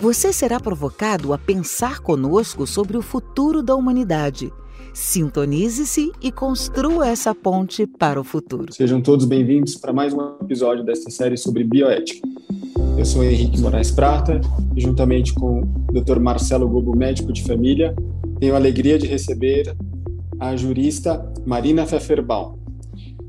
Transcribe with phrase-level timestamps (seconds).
[0.00, 4.52] Você será provocado a pensar conosco sobre o futuro da humanidade.
[4.94, 8.72] Sintonize-se e construa essa ponte para o futuro.
[8.72, 12.28] Sejam todos bem-vindos para mais um episódio desta série sobre bioética.
[12.96, 14.40] Eu sou Henrique Moraes Prata
[14.76, 16.20] e, juntamente com o Dr.
[16.20, 17.92] Marcelo Gobo, médico de família,
[18.38, 19.76] tenho a alegria de receber
[20.38, 22.56] a jurista Marina Pfefferbaum.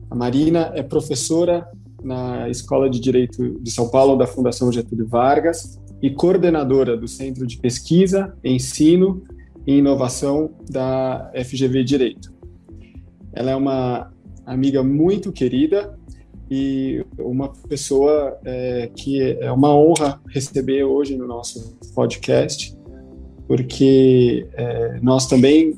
[0.07, 1.67] A Marina é professora
[2.03, 7.45] na Escola de Direito de São Paulo da Fundação Getúlio Vargas e coordenadora do Centro
[7.45, 9.23] de Pesquisa, Ensino
[9.65, 12.33] e Inovação da FGV Direito.
[13.33, 14.11] Ela é uma
[14.45, 15.97] amiga muito querida
[16.49, 22.75] e uma pessoa é, que é uma honra receber hoje no nosso podcast,
[23.47, 25.75] porque é, nós também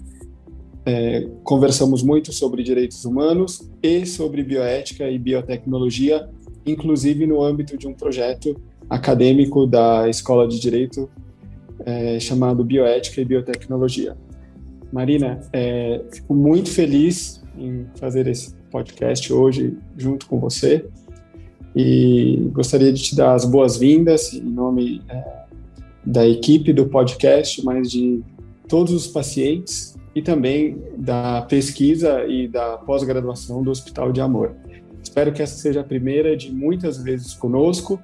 [0.86, 6.30] é, conversamos muito sobre direitos humanos e sobre bioética e biotecnologia,
[6.66, 8.56] inclusive no âmbito de um projeto
[8.92, 11.10] acadêmico da Escola de Direito
[11.86, 14.18] é, chamado Bioética e Biotecnologia.
[14.92, 20.86] Marina, é, fico muito feliz em fazer esse podcast hoje junto com você
[21.74, 25.24] e gostaria de te dar as boas-vindas em nome é,
[26.06, 28.22] da equipe do podcast, mas de
[28.68, 34.54] todos os pacientes e também da pesquisa e da pós-graduação do Hospital de Amor.
[35.02, 37.98] Espero que essa seja a primeira de muitas vezes conosco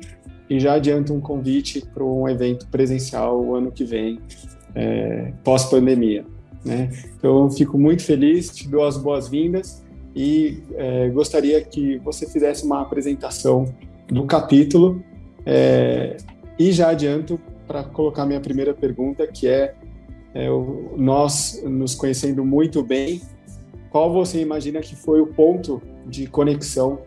[0.49, 4.19] e já adianto um convite para um evento presencial o ano que vem,
[4.73, 6.25] é, pós-pandemia.
[6.63, 6.89] Né?
[7.17, 9.83] Então, fico muito feliz, te dou as boas-vindas
[10.15, 13.73] e é, gostaria que você fizesse uma apresentação
[14.07, 15.03] do capítulo
[15.45, 16.17] é,
[16.57, 19.75] e já adianto para colocar minha primeira pergunta, que é,
[20.33, 20.47] é
[20.95, 23.21] nós nos conhecendo muito bem,
[23.89, 26.99] qual você imagina que foi o ponto de conexão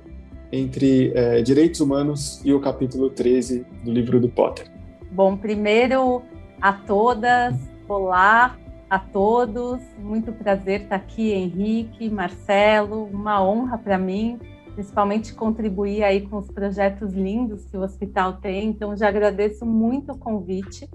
[0.52, 4.70] entre é, direitos humanos e o capítulo 13 do livro do Potter?
[5.10, 6.22] Bom, primeiro
[6.60, 7.54] a todas,
[7.88, 8.56] olá
[8.88, 14.38] a todos, muito prazer estar aqui, Henrique, Marcelo, uma honra para mim,
[14.74, 20.12] principalmente contribuir aí com os projetos lindos que o hospital tem, então já agradeço muito
[20.12, 20.88] o convite.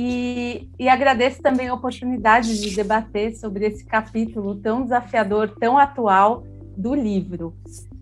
[0.00, 6.44] E, e, agradeço também a oportunidade de debater sobre esse capítulo tão desafiador, tão atual
[6.76, 7.52] do livro.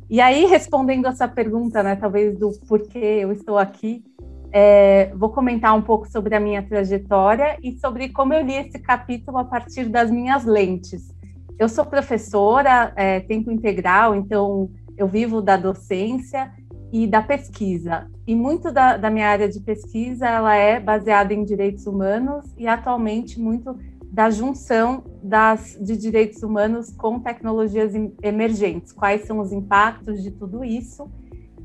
[0.09, 4.05] E aí, respondendo essa pergunta, né, talvez do porquê eu estou aqui,
[4.53, 8.79] é, vou comentar um pouco sobre a minha trajetória e sobre como eu li esse
[8.79, 11.13] capítulo a partir das minhas lentes.
[11.59, 16.53] Eu sou professora, é, tempo integral, então eu vivo da docência
[16.93, 18.07] e da pesquisa.
[18.27, 22.67] E muito da, da minha área de pesquisa ela é baseada em direitos humanos e
[22.67, 23.77] atualmente muito
[24.17, 30.65] da junção das, de direitos humanos com tecnologias emergentes, quais são os impactos de tudo
[30.65, 31.07] isso.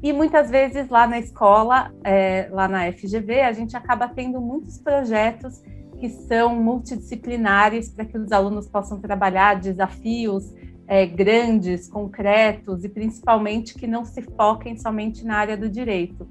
[0.04, 4.78] E muitas vezes lá na escola, é, lá na FGV, a gente acaba tendo muitos
[4.78, 5.62] projetos
[5.98, 10.54] que são multidisciplinares para que os alunos possam trabalhar desafios
[10.90, 16.28] é, grandes, concretos e principalmente que não se foquem somente na área do direito.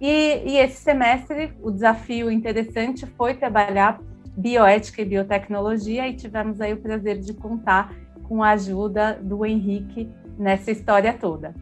[0.00, 4.00] E, e esse semestre, o desafio interessante foi trabalhar
[4.40, 10.10] bioética e biotecnologia e tivemos aí o prazer de contar com a ajuda do Henrique
[10.38, 11.54] nessa história toda.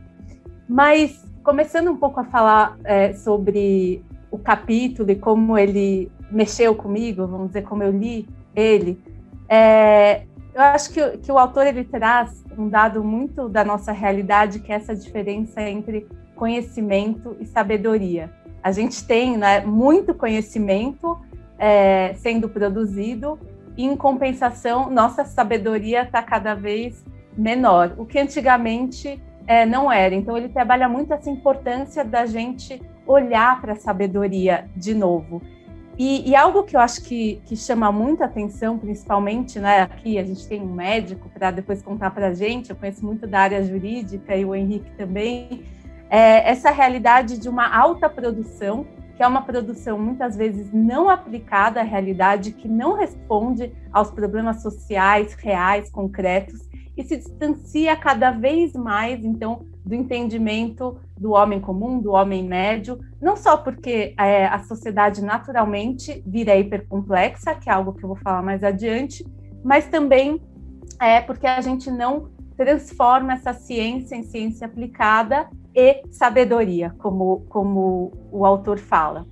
[0.68, 7.26] Mas começando um pouco a falar é, sobre o capítulo e como ele mexeu comigo,
[7.26, 9.00] vamos dizer como eu li ele,
[9.48, 10.22] é,
[10.54, 14.72] eu acho que, que o autor ele traz um dado muito da nossa realidade, que
[14.72, 18.30] é essa diferença entre conhecimento e sabedoria.
[18.62, 21.18] A gente tem né, muito conhecimento,
[21.58, 23.38] é, sendo produzido,
[23.76, 27.04] e em compensação, nossa sabedoria está cada vez
[27.36, 30.14] menor, o que antigamente é, não era.
[30.14, 35.40] Então, ele trabalha muito essa importância da gente olhar para a sabedoria de novo.
[35.98, 40.22] E, e, algo que eu acho que, que chama muita atenção, principalmente, né, aqui a
[40.22, 43.64] gente tem um médico para depois contar para a gente, eu conheço muito da área
[43.64, 45.64] jurídica e o Henrique também,
[46.08, 48.86] é essa realidade de uma alta produção
[49.18, 54.62] que é uma produção muitas vezes não aplicada à realidade, que não responde aos problemas
[54.62, 62.00] sociais reais, concretos, e se distancia cada vez mais, então, do entendimento do homem comum,
[62.00, 67.94] do homem médio, não só porque é, a sociedade naturalmente vira hipercomplexa, que é algo
[67.94, 69.26] que eu vou falar mais adiante,
[69.64, 70.40] mas também
[71.00, 78.12] é porque a gente não transforma essa ciência em ciência aplicada e sabedoria, como, como
[78.32, 79.24] o autor fala.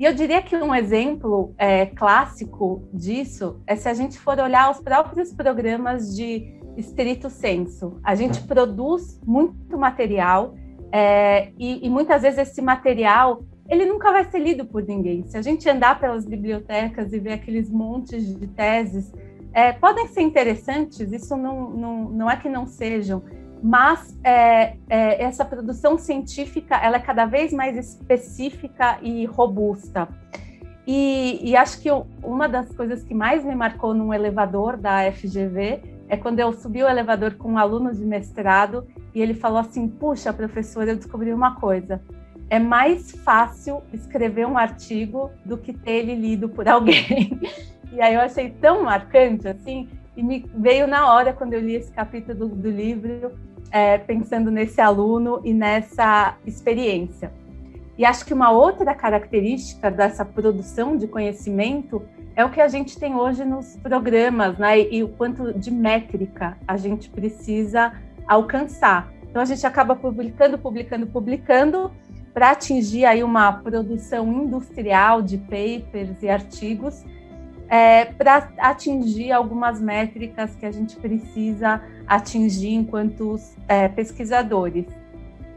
[0.00, 4.70] E eu diria que um exemplo é, clássico disso é se a gente for olhar
[4.70, 8.00] os próprios programas de estrito senso.
[8.02, 10.54] A gente produz muito material
[10.90, 15.24] é, e, e, muitas vezes esse material ele nunca vai ser lido por ninguém.
[15.26, 19.12] Se a gente andar pelas bibliotecas e ver aqueles montes de teses,
[19.52, 23.22] é, podem ser interessantes, isso não, não, não é que não sejam,
[23.62, 30.08] mas é, é, essa produção científica ela é cada vez mais específica e robusta.
[30.84, 31.88] E, e, acho que
[32.24, 36.82] uma das coisas que mais me marcou num elevador da FGV é quando eu subi
[36.82, 38.84] o elevador com um aluno de mestrado
[39.14, 42.02] e ele falou assim: Puxa, professora, eu descobri uma coisa.
[42.50, 47.40] É mais fácil escrever um artigo do que ter ele lido por alguém.
[47.92, 51.74] E aí eu achei tão marcante assim, e me veio na hora quando eu li
[51.74, 53.32] esse capítulo do, do livro,
[53.70, 57.32] é, pensando nesse aluno e nessa experiência.
[57.96, 62.02] E acho que uma outra característica dessa produção de conhecimento
[62.34, 64.80] é o que a gente tem hoje nos programas, né?
[64.80, 67.92] E o quanto de métrica a gente precisa
[68.26, 69.12] alcançar.
[69.28, 71.90] Então a gente acaba publicando, publicando, publicando
[72.32, 77.04] para atingir aí uma produção industrial de papers e artigos
[77.72, 83.36] é, para atingir algumas métricas que a gente precisa atingir enquanto
[83.66, 84.84] é, pesquisadores.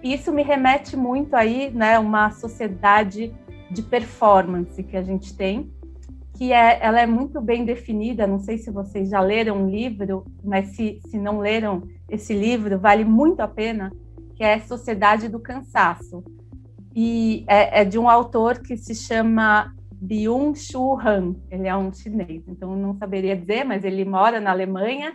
[0.01, 3.35] Isso me remete muito aí, né, uma sociedade
[3.69, 5.69] de performance que a gente tem,
[6.37, 8.25] que é, ela é muito bem definida.
[8.25, 12.79] Não sei se vocês já leram um livro, mas se, se não leram esse livro,
[12.79, 13.91] vale muito a pena,
[14.35, 16.23] que é Sociedade do Cansaço.
[16.95, 22.43] E é, é de um autor que se chama Byung-Chul Han, ele é um chinês,
[22.47, 25.13] então não saberia dizer, mas ele mora na Alemanha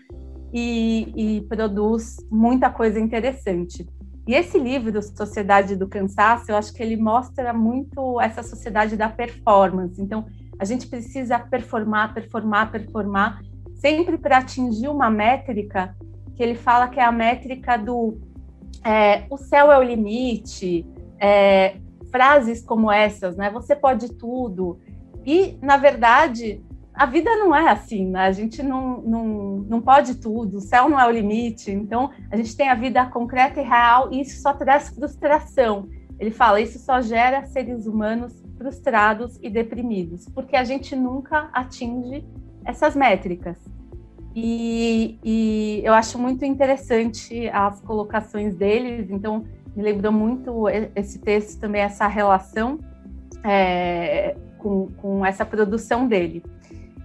[0.52, 3.86] e, e, produz muita coisa interessante.
[4.26, 9.08] E esse livro, Sociedade do Cansaço, eu acho que ele mostra muito essa sociedade da
[9.08, 10.00] performance.
[10.00, 10.26] Então,
[10.58, 13.42] a gente precisa performar, performar, performar,
[13.74, 15.96] sempre para atingir uma métrica
[16.34, 18.18] que ele fala que é a métrica do
[18.84, 20.86] é, o céu é o limite,
[21.18, 21.76] é,
[22.10, 23.50] frases como essas, né?
[23.50, 24.78] Você pode tudo.
[25.24, 26.62] E, na verdade,
[26.94, 28.26] a vida não é assim, né?
[28.26, 29.24] A gente não, não,
[29.68, 31.70] não pode tudo, o céu não é o limite.
[31.70, 35.88] Então, a gente tem a vida concreta e real e isso só traz frustração.
[36.18, 42.22] Ele fala, isso só gera seres humanos frustrados e deprimidos, porque a gente nunca atinge
[42.64, 43.56] essas métricas.
[44.36, 49.44] E, e eu acho muito interessante as colocações deles, então
[49.80, 52.78] me lembrou muito esse texto também, essa relação
[53.42, 56.44] é, com, com essa produção dele.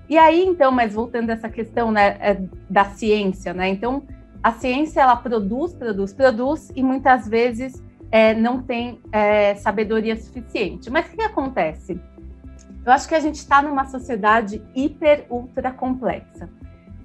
[0.10, 3.70] E aí, então, mas voltando a essa questão né, é, da ciência, né?
[3.70, 4.04] Então,
[4.44, 7.82] a ciência, ela produz, produz, produz, e muitas vezes
[8.12, 10.92] é, não tem é, sabedoria suficiente.
[10.92, 12.00] Mas o que, que acontece?
[12.86, 16.48] Eu acho que a gente está numa sociedade hiper, ultra complexa.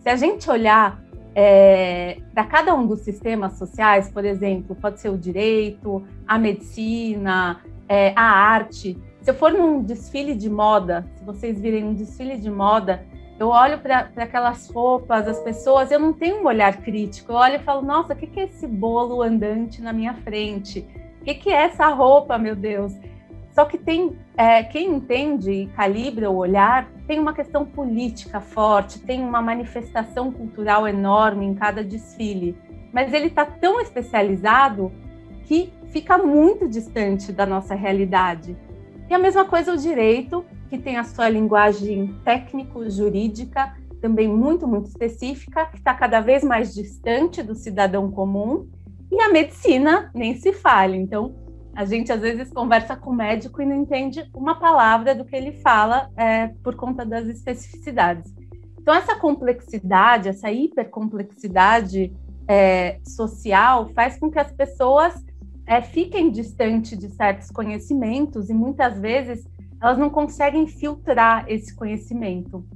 [0.01, 1.01] Se a gente olhar
[1.35, 7.61] é, para cada um dos sistemas sociais, por exemplo, pode ser o direito, a medicina,
[7.89, 8.99] é, a arte.
[9.23, 13.05] Se eu for num desfile de moda, se vocês virem um desfile de moda,
[13.39, 17.33] eu olho para aquelas roupas, as pessoas, eu não tenho um olhar crítico.
[17.33, 20.87] Eu olho e falo, nossa, o que, que é esse bolo andante na minha frente?
[21.21, 22.93] O que, que é essa roupa, meu Deus?
[23.61, 29.01] Só que tem é, quem entende e calibra o olhar tem uma questão política forte,
[29.01, 32.57] tem uma manifestação cultural enorme em cada desfile,
[32.91, 34.91] mas ele está tão especializado
[35.45, 38.57] que fica muito distante da nossa realidade.
[39.11, 44.87] E a mesma coisa o direito, que tem a sua linguagem técnico-jurídica também muito, muito
[44.87, 48.67] específica, que está cada vez mais distante do cidadão comum,
[49.13, 50.97] e a medicina nem se fale.
[50.97, 51.35] Então,
[51.75, 55.37] a gente às vezes conversa com o médico e não entende uma palavra do que
[55.37, 58.33] ele fala é, por conta das especificidades.
[58.81, 62.13] Então, essa complexidade, essa hipercomplexidade
[62.49, 65.15] é, social faz com que as pessoas
[65.67, 69.47] é, fiquem distantes de certos conhecimentos e muitas vezes
[69.81, 72.67] elas não conseguem filtrar esse conhecimento.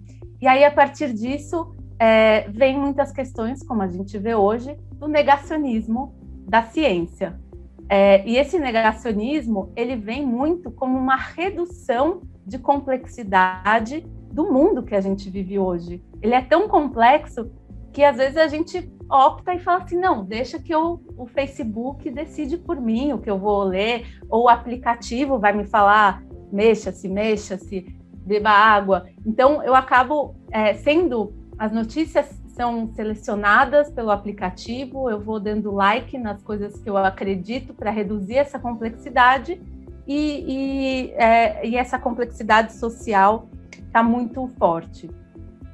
[0.40, 5.08] E aí, a partir disso, é, vem muitas questões, como a gente vê hoje, do
[5.08, 6.14] negacionismo
[6.46, 7.38] da ciência.
[7.88, 14.94] É, e esse negacionismo ele vem muito como uma redução de complexidade do mundo que
[14.94, 16.02] a gente vive hoje.
[16.20, 17.50] Ele é tão complexo
[17.92, 22.10] que às vezes a gente opta e fala assim, não, deixa que eu, o Facebook
[22.10, 27.08] decide por mim o que eu vou ler, ou o aplicativo vai me falar, mexa-se,
[27.08, 27.86] mexa-se,
[28.26, 29.06] beba água.
[29.24, 36.16] Então, eu acabo é, sendo, as notícias são selecionadas pelo aplicativo, eu vou dando like
[36.16, 39.60] nas coisas que eu acredito para reduzir essa complexidade
[40.06, 45.10] e, e, é, e essa complexidade social está muito forte.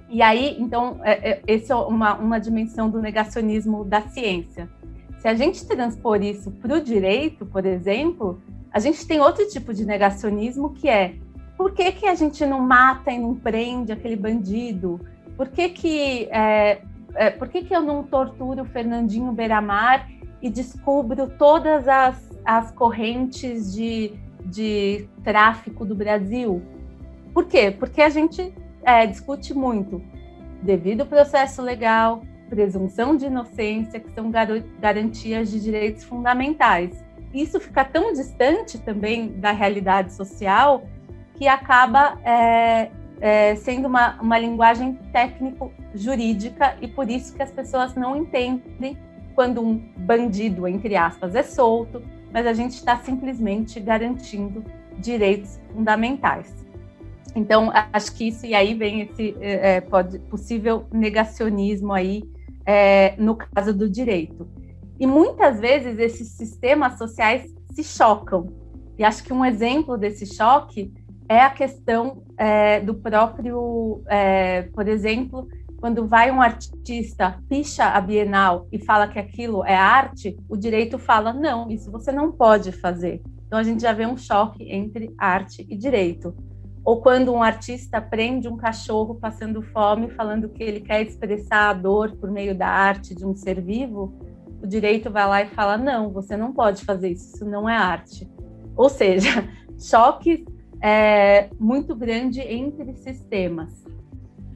[0.08, 4.68] E aí, então, é, é, esse é uma, uma dimensão do negacionismo da ciência.
[5.18, 8.40] Se a gente transpor isso para o direito, por exemplo,
[8.72, 11.14] a gente tem outro tipo de negacionismo que é
[11.56, 14.98] por que, que a gente não mata e não prende aquele bandido?
[15.40, 16.82] Por que, que, é,
[17.14, 20.06] é, por que, que eu não torturo o Fernandinho Beiramar
[20.42, 24.12] e descubro todas as, as correntes de,
[24.44, 26.60] de tráfico do Brasil?
[27.32, 27.70] Por quê?
[27.70, 30.02] Porque a gente é, discute muito
[30.60, 34.46] devido processo legal, presunção de inocência, que são gar
[34.78, 37.02] garantias de direitos fundamentais.
[37.32, 40.82] Isso fica tão distante também da realidade social
[41.36, 47.94] que acaba é, é, sendo uma, uma linguagem técnico-jurídica e por isso que as pessoas
[47.94, 48.96] não entendem
[49.34, 54.64] quando um bandido, entre aspas, é solto, mas a gente está simplesmente garantindo
[54.98, 56.54] direitos fundamentais.
[57.34, 62.24] Então, acho que isso, e aí vem esse é, é, pode, possível negacionismo aí
[62.66, 64.48] é, no caso do direito.
[64.98, 68.52] E muitas vezes esses sistemas sociais se chocam.
[68.98, 70.92] E acho que um exemplo desse choque
[71.30, 75.46] é a questão é, do próprio, é, por exemplo,
[75.78, 80.98] quando vai um artista, picha a Bienal e fala que aquilo é arte, o direito
[80.98, 83.22] fala, não, isso você não pode fazer.
[83.46, 86.34] Então a gente já vê um choque entre arte e direito
[86.84, 91.74] ou quando um artista prende um cachorro passando fome, falando que ele quer expressar a
[91.74, 94.12] dor por meio da arte de um ser vivo,
[94.60, 97.76] o direito vai lá e fala: não, você não pode fazer isso, isso não é
[97.76, 98.28] arte.
[98.74, 100.42] Ou seja, choques
[100.80, 103.84] é, muito grande entre sistemas.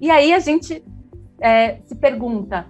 [0.00, 0.85] E aí a gente
[1.40, 2.66] é, se pergunta: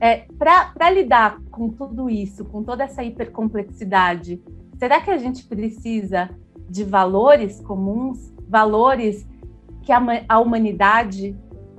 [0.00, 4.42] é, para lidar com tudo isso, com toda essa hipercomplexidade,
[4.78, 6.30] será que a gente precisa
[6.68, 9.26] de valores comuns valores
[9.82, 11.36] que a, a humanidade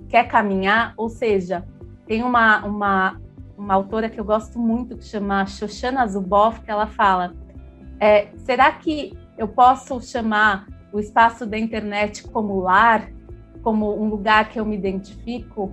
[0.07, 1.65] quer caminhar, ou seja,
[2.05, 3.22] tem uma, uma,
[3.57, 7.36] uma autora que eu gosto muito que chama Shoshana Zuboff, que ela fala:
[8.00, 10.67] é, será que eu posso chamar
[10.98, 13.10] o espaço da internet como lar,
[13.62, 15.72] como um lugar que eu me identifico?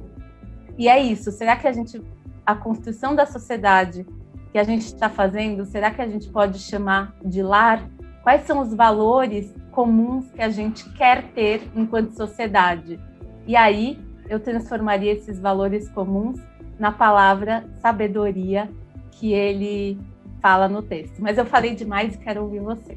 [0.79, 1.31] E é isso.
[1.31, 2.03] Será que a gente,
[2.45, 4.07] a construção da sociedade
[4.53, 7.89] que a gente está fazendo, será que a gente pode chamar de lar?
[8.23, 12.99] Quais são os valores comuns que a gente quer ter enquanto sociedade.
[13.47, 16.41] E aí eu transformaria esses valores comuns
[16.79, 18.71] na palavra sabedoria
[19.11, 19.99] que ele
[20.41, 21.21] fala no texto.
[21.21, 22.97] Mas eu falei demais e quero ouvir você.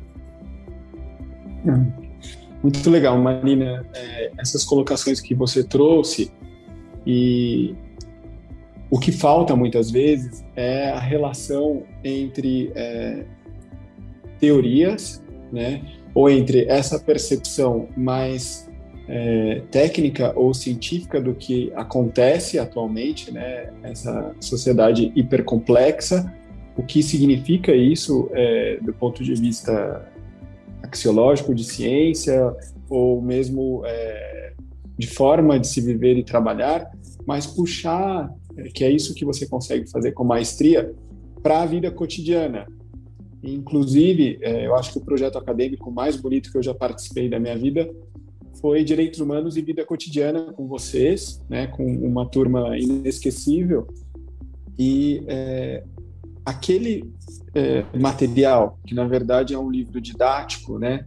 [2.62, 6.32] Muito legal, Marina, é, essas colocações que você trouxe.
[7.06, 7.76] E
[8.90, 13.26] o que falta muitas vezes é a relação entre é,
[14.40, 15.82] teorias, né,
[16.14, 18.70] ou entre essa percepção mais
[19.08, 26.34] é, técnica ou científica do que acontece atualmente, né, essa sociedade hipercomplexa,
[26.76, 30.06] o que significa isso é, do ponto de vista
[30.88, 32.56] axiológico, de ciência,
[32.90, 34.54] ou mesmo é,
[34.98, 36.90] de forma de se viver e trabalhar,
[37.26, 40.94] mas puxar, é, que é isso que você consegue fazer com maestria,
[41.42, 42.66] para a vida cotidiana,
[43.44, 47.40] Inclusive, é, eu acho que o projeto acadêmico mais bonito que eu já participei da
[47.40, 47.90] minha vida
[48.60, 53.88] foi Direitos Humanos e Vida Cotidiana com vocês, né, com uma turma inesquecível.
[54.78, 55.84] E é,
[56.44, 57.04] aquele
[57.54, 61.06] é, material, que na verdade é um livro didático, né,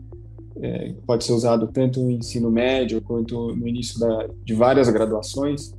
[0.56, 5.72] é, pode ser usado tanto no ensino médio quanto no início da, de várias graduações,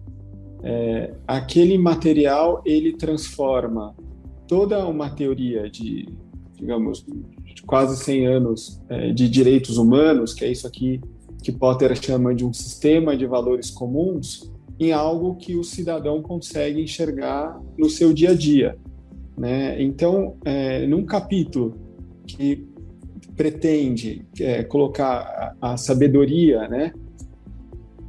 [0.63, 3.95] é, aquele material ele transforma
[4.47, 6.07] toda uma teoria de
[6.61, 7.03] digamos,
[7.65, 11.01] quase 100 anos é, de direitos humanos, que é isso aqui
[11.41, 16.81] que Potter chama de um sistema de valores comuns, em algo que o cidadão consegue
[16.81, 18.77] enxergar no seu dia a dia.
[19.37, 19.81] Né?
[19.81, 21.75] Então, é, num capítulo
[22.27, 22.67] que
[23.35, 26.93] pretende é, colocar a, a sabedoria, né?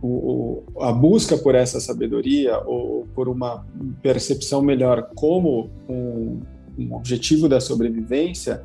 [0.02, 3.64] O, o, a busca por essa sabedoria ou por uma
[4.02, 6.40] percepção melhor como um,
[6.76, 8.64] um objetivo da sobrevivência,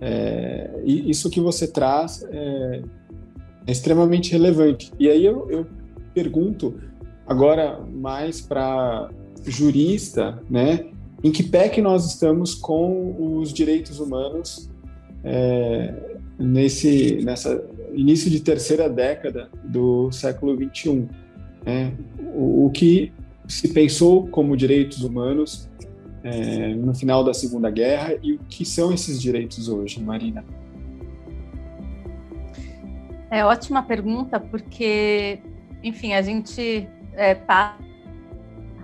[0.00, 2.82] é, isso que você traz é,
[3.66, 4.92] é, extremamente relevante.
[4.98, 5.66] E aí eu, eu
[6.14, 6.74] pergunto
[7.26, 9.10] agora mais para
[9.44, 10.90] jurista, né,
[11.22, 14.70] em que pé que nós estamos com os direitos humanos
[15.22, 15.94] é,
[16.38, 17.62] nesse nessa
[17.92, 21.08] início de terceira década do século 21.
[21.64, 21.92] Né?
[22.34, 23.12] O, o, que
[23.48, 25.68] se pensou como direitos humanos
[26.22, 30.44] é, no final da Segunda Guerra e o que são esses direitos hoje, Marina?
[33.30, 35.38] É ótima pergunta, porque,
[35.82, 37.34] enfim, a gente é,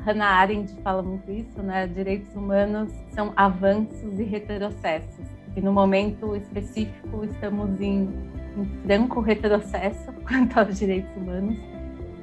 [0.06, 1.88] Hannah Arendt fala muito isso, né?
[1.88, 5.26] Direitos humanos são avanços e retrocessos.
[5.56, 8.08] E no momento específico estamos em,
[8.56, 11.58] em franco retrocesso quanto aos direitos humanos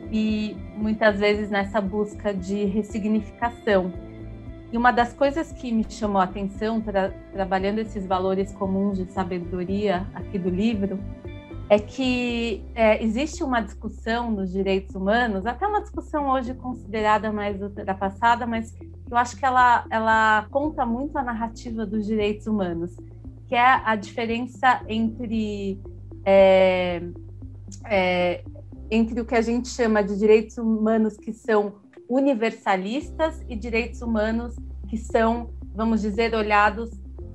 [0.10, 3.92] e muitas vezes nessa busca de ressignificação.
[4.72, 9.12] E uma das coisas que me chamou a atenção, tra trabalhando esses valores comuns de
[9.12, 10.98] sabedoria aqui do livro,
[11.70, 17.62] é que é, existe uma discussão nos direitos humanos, até uma discussão hoje considerada mais
[17.62, 18.76] ultrapassada, mas
[19.10, 22.96] eu acho que ela, ela conta muito a narrativa dos direitos humanos,
[23.48, 25.80] que é a diferença entre,
[26.26, 27.02] é,
[27.86, 28.44] é,
[28.92, 31.76] entre o que a gente chama de direitos humanos que são
[32.10, 34.56] universalistas e direitos humanos
[34.90, 36.92] que são, vamos dizer, olhados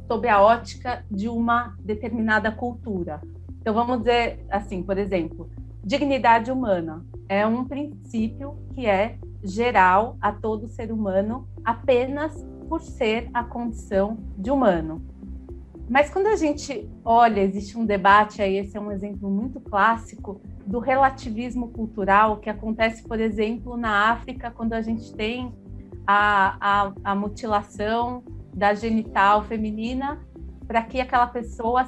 [0.06, 3.20] sob a ótica de uma determinada cultura.
[3.68, 5.50] Então, vamos dizer assim, por exemplo,
[5.84, 12.32] dignidade humana é um princípio que é geral a todo ser humano apenas
[12.66, 15.04] por ser a condição de humano.
[15.86, 20.40] Mas quando a gente olha, existe um debate aí, esse é um exemplo muito clássico
[20.66, 25.52] do relativismo cultural que acontece, por exemplo, na África, quando a gente tem
[26.06, 28.22] a, a, a mutilação
[28.54, 30.26] da genital feminina
[30.66, 31.86] para que aquela pessoa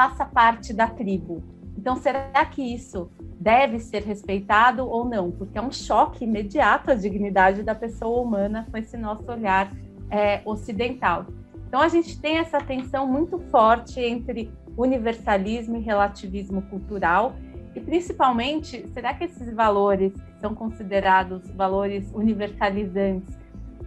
[0.00, 1.42] faça parte da tribo.
[1.76, 5.30] Então, será que isso deve ser respeitado ou não?
[5.30, 9.70] Porque é um choque imediato à dignidade da pessoa humana com esse nosso olhar
[10.10, 11.26] é, ocidental.
[11.68, 17.34] Então, a gente tem essa tensão muito forte entre universalismo e relativismo cultural.
[17.76, 23.38] E, principalmente, será que esses valores, que são considerados valores universalizantes,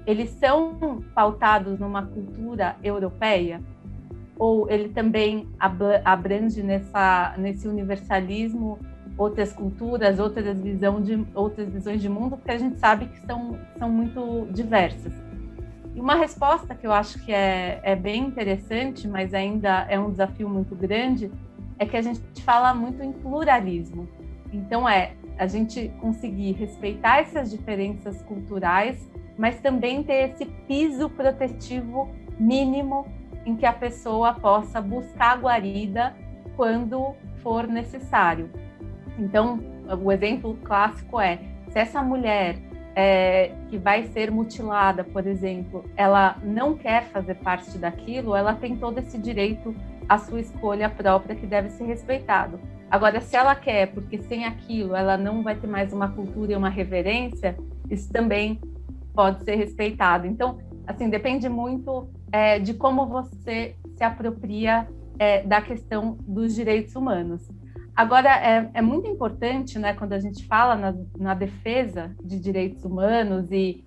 [0.06, 3.60] eles são pautados numa cultura europeia?
[4.38, 5.48] Ou ele também
[6.04, 8.80] abrange nessa, nesse universalismo
[9.17, 13.58] outras culturas, outras, visão de, outras visões de mundo, porque a gente sabe que são,
[13.78, 15.13] são muito diversas.
[15.96, 20.10] E uma resposta que eu acho que é, é bem interessante, mas ainda é um
[20.10, 21.32] desafio muito grande,
[21.78, 24.08] é que a gente fala muito em pluralismo.
[24.52, 32.10] Então, é a gente conseguir respeitar essas diferenças culturais, mas também ter esse piso protetivo
[32.39, 33.06] mínimo
[33.45, 36.15] em que a pessoa possa buscar guarida
[36.56, 38.49] quando for necessário.
[39.17, 39.60] Então,
[40.01, 42.58] o exemplo clássico é: se essa mulher
[42.95, 48.75] é, que vai ser mutilada, por exemplo, ela não quer fazer parte daquilo, ela tem
[48.75, 49.75] todo esse direito
[50.08, 52.60] à sua escolha própria que deve ser respeitado.
[52.89, 56.56] Agora, se ela quer, porque sem aquilo ela não vai ter mais uma cultura e
[56.56, 57.58] uma reverência,
[57.89, 58.62] isso também
[59.15, 60.27] pode ser respeitado.
[60.27, 64.88] Então, assim, depende muito é, de como você se apropria
[65.19, 67.48] é, da questão dos direitos humanos.
[67.96, 72.84] Agora, é, é, muito importante, né, quando a gente fala na, na defesa de direitos
[72.84, 73.84] humanos, e,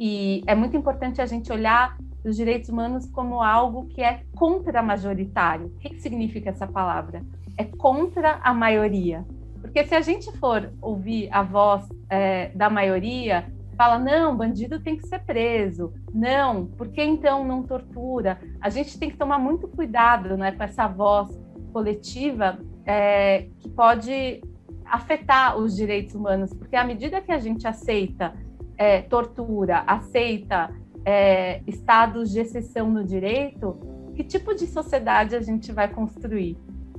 [0.00, 5.66] e, é muito importante a gente olhar os direitos humanos como algo que é contra-majoritário.
[5.66, 7.22] O que, que significa essa palavra?
[7.58, 9.26] É contra a maioria.
[9.60, 14.96] Porque se a gente for ouvir a voz é, da maioria, fala: não, bandido tem
[14.96, 15.92] que ser preso.
[16.12, 18.38] Não, por que então não tortura?
[18.60, 21.28] A gente tem que tomar muito cuidado né, com essa voz
[21.72, 24.42] coletiva é, que pode
[24.84, 28.34] afetar os direitos humanos, porque à medida que a gente aceita
[28.76, 30.70] é, tortura, aceita
[31.04, 33.76] é, estados de exceção no direito,
[34.14, 36.56] que tipo de sociedade a gente vai construir?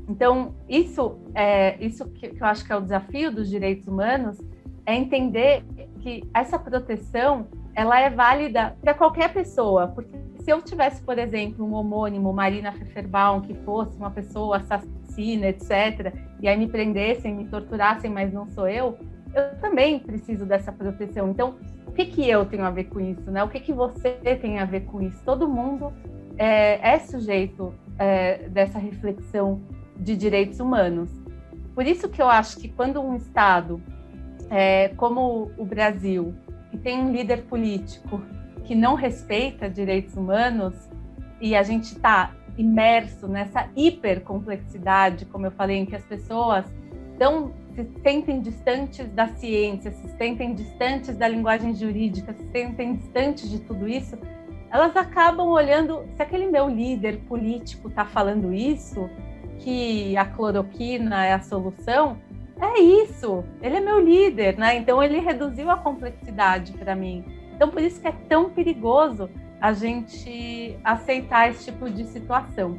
[0.07, 4.37] Então, isso, é, isso que, que eu acho que é o desafio dos direitos humanos,
[4.85, 5.63] é entender
[6.05, 11.65] que essa proteção ela é válida para qualquer pessoa, porque se eu tivesse, por exemplo,
[11.65, 17.47] um homônimo, Marina Pfefferbaum, que fosse uma pessoa assassina, etc., e aí me prendessem, me
[17.47, 18.99] torturassem, mas não sou eu,
[19.33, 21.31] eu também preciso dessa proteção.
[21.31, 21.55] Então,
[21.87, 23.31] o que, que eu tenho a ver com isso?
[23.31, 23.43] Né?
[23.43, 25.19] O que, que você tem a ver com isso?
[25.25, 25.91] Todo mundo
[26.37, 29.59] é, é sujeito é, dessa reflexão
[29.97, 31.09] de direitos humanos.
[31.73, 33.81] Por isso que eu acho que quando um Estado
[34.49, 36.33] é, como o Brasil,
[36.71, 38.21] que tem um líder político
[38.63, 40.73] que não respeita direitos humanos,
[41.39, 46.65] e a gente está imerso nessa hipercomplexidade, como eu falei, em que as pessoas
[47.11, 53.49] estão se sentem distantes da ciência, se sentem distantes da linguagem jurídica, se sentem distantes
[53.49, 54.17] de tudo isso,
[54.71, 59.09] elas acabam olhando se aquele meu líder político está falando isso,
[59.59, 62.17] que a cloroquina é a solução,
[62.59, 63.43] é isso.
[63.61, 64.77] Ele é meu líder, né?
[64.77, 67.23] Então ele reduziu a complexidade para mim.
[67.55, 69.29] Então por isso que é tão perigoso
[69.61, 72.77] a gente aceitar esse tipo de situação.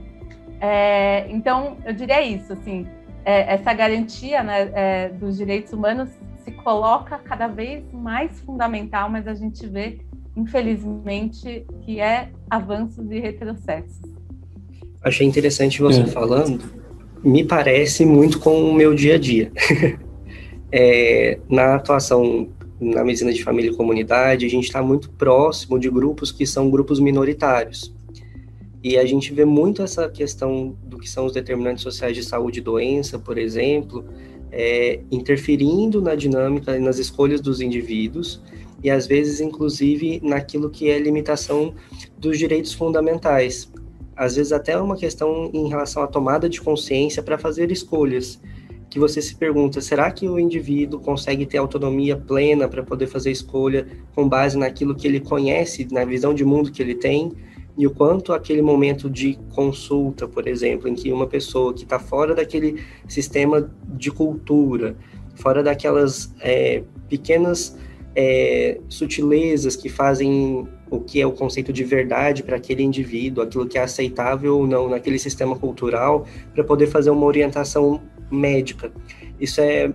[0.60, 2.86] É, então eu diria isso, assim,
[3.24, 6.08] é, essa garantia né, é, dos direitos humanos
[6.44, 9.98] se coloca cada vez mais fundamental, mas a gente vê,
[10.36, 14.00] infelizmente, que é avanços e retrocessos.
[15.02, 16.06] Achei interessante você é.
[16.06, 16.85] falando,
[17.26, 19.52] me parece muito com o meu dia a dia.
[20.72, 22.48] É, na atuação
[22.80, 26.68] na medicina de família e comunidade, a gente está muito próximo de grupos que são
[26.68, 27.94] grupos minoritários.
[28.82, 32.58] E a gente vê muito essa questão do que são os determinantes sociais de saúde
[32.58, 34.04] e doença, por exemplo,
[34.50, 38.42] é, interferindo na dinâmica e nas escolhas dos indivíduos,
[38.82, 41.74] e às vezes, inclusive, naquilo que é limitação
[42.18, 43.70] dos direitos fundamentais.
[44.16, 48.40] Às vezes, até uma questão em relação à tomada de consciência para fazer escolhas
[48.88, 53.30] que você se pergunta: será que o indivíduo consegue ter autonomia plena para poder fazer
[53.30, 57.32] escolha com base naquilo que ele conhece, na visão de mundo que ele tem?
[57.76, 61.98] e o quanto aquele momento de consulta, por exemplo, em que uma pessoa que está
[61.98, 64.96] fora daquele sistema de cultura,
[65.34, 67.76] fora daquelas é, pequenas
[68.14, 73.66] é, sutilezas que fazem o que é o conceito de verdade para aquele indivíduo, aquilo
[73.66, 78.92] que é aceitável ou não naquele sistema cultural, para poder fazer uma orientação médica.
[79.40, 79.92] Isso é,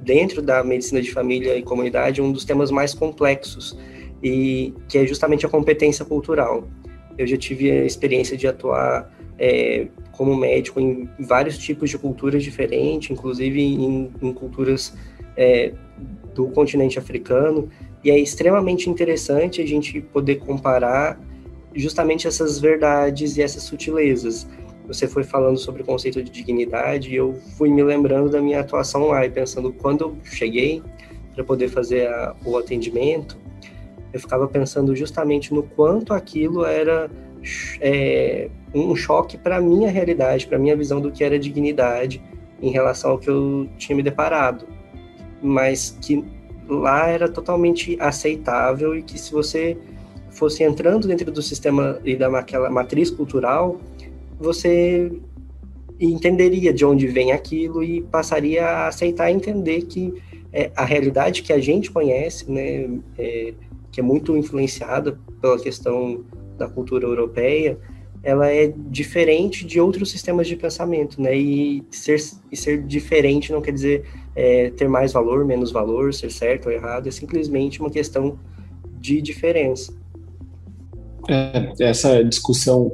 [0.00, 3.78] dentro da medicina de família e comunidade, um dos temas mais complexos,
[4.22, 6.68] e que é justamente a competência cultural.
[7.16, 12.42] Eu já tive a experiência de atuar é, como médico em vários tipos de culturas
[12.42, 14.94] diferentes, inclusive em, em culturas
[15.36, 15.72] é,
[16.34, 17.68] do continente africano,
[18.02, 21.20] e é extremamente interessante a gente poder comparar
[21.74, 24.46] justamente essas verdades e essas sutilezas.
[24.86, 28.60] Você foi falando sobre o conceito de dignidade e eu fui me lembrando da minha
[28.60, 30.82] atuação lá e pensando quando eu cheguei
[31.34, 33.38] para poder fazer a, o atendimento,
[34.12, 37.08] eu ficava pensando justamente no quanto aquilo era
[37.80, 42.20] é, um choque para minha realidade, para minha visão do que era dignidade
[42.60, 44.66] em relação ao que eu tinha me deparado.
[45.40, 46.24] Mas que
[46.78, 49.76] lá era totalmente aceitável e que se você
[50.30, 53.80] fosse entrando dentro do sistema e daquela matriz cultural,
[54.38, 55.12] você
[56.00, 60.14] entenderia de onde vem aquilo e passaria a aceitar e entender que
[60.52, 63.52] é, a realidade que a gente conhece, né, é,
[63.92, 66.24] que é muito influenciada pela questão
[66.56, 67.78] da cultura europeia,
[68.22, 71.36] ela é diferente de outros sistemas de pensamento, né?
[71.36, 72.18] E ser,
[72.52, 74.04] e ser diferente não quer dizer
[74.36, 78.38] é, ter mais valor, menos valor, ser certo ou errado, é simplesmente uma questão
[79.00, 79.94] de diferença.
[81.28, 82.92] É, essa discussão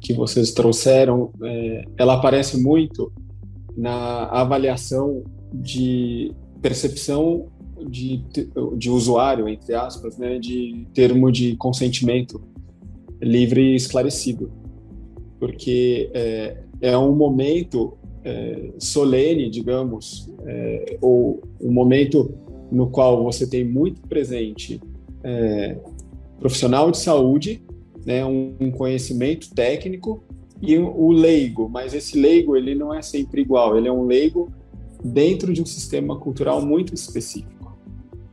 [0.00, 3.12] que vocês trouxeram, é, ela aparece muito
[3.76, 7.48] na avaliação de percepção
[7.88, 8.24] de,
[8.76, 12.40] de usuário, entre aspas, né, de termo de consentimento
[13.20, 14.59] livre e esclarecido.
[15.40, 22.32] Porque é, é um momento é, solene, digamos, é, ou um momento
[22.70, 24.80] no qual você tem muito presente
[25.24, 25.76] é,
[26.38, 27.62] profissional de saúde,
[28.06, 30.22] né, um, um conhecimento técnico
[30.62, 34.52] e o leigo, mas esse leigo ele não é sempre igual, ele é um leigo
[35.02, 37.78] dentro de um sistema cultural muito específico.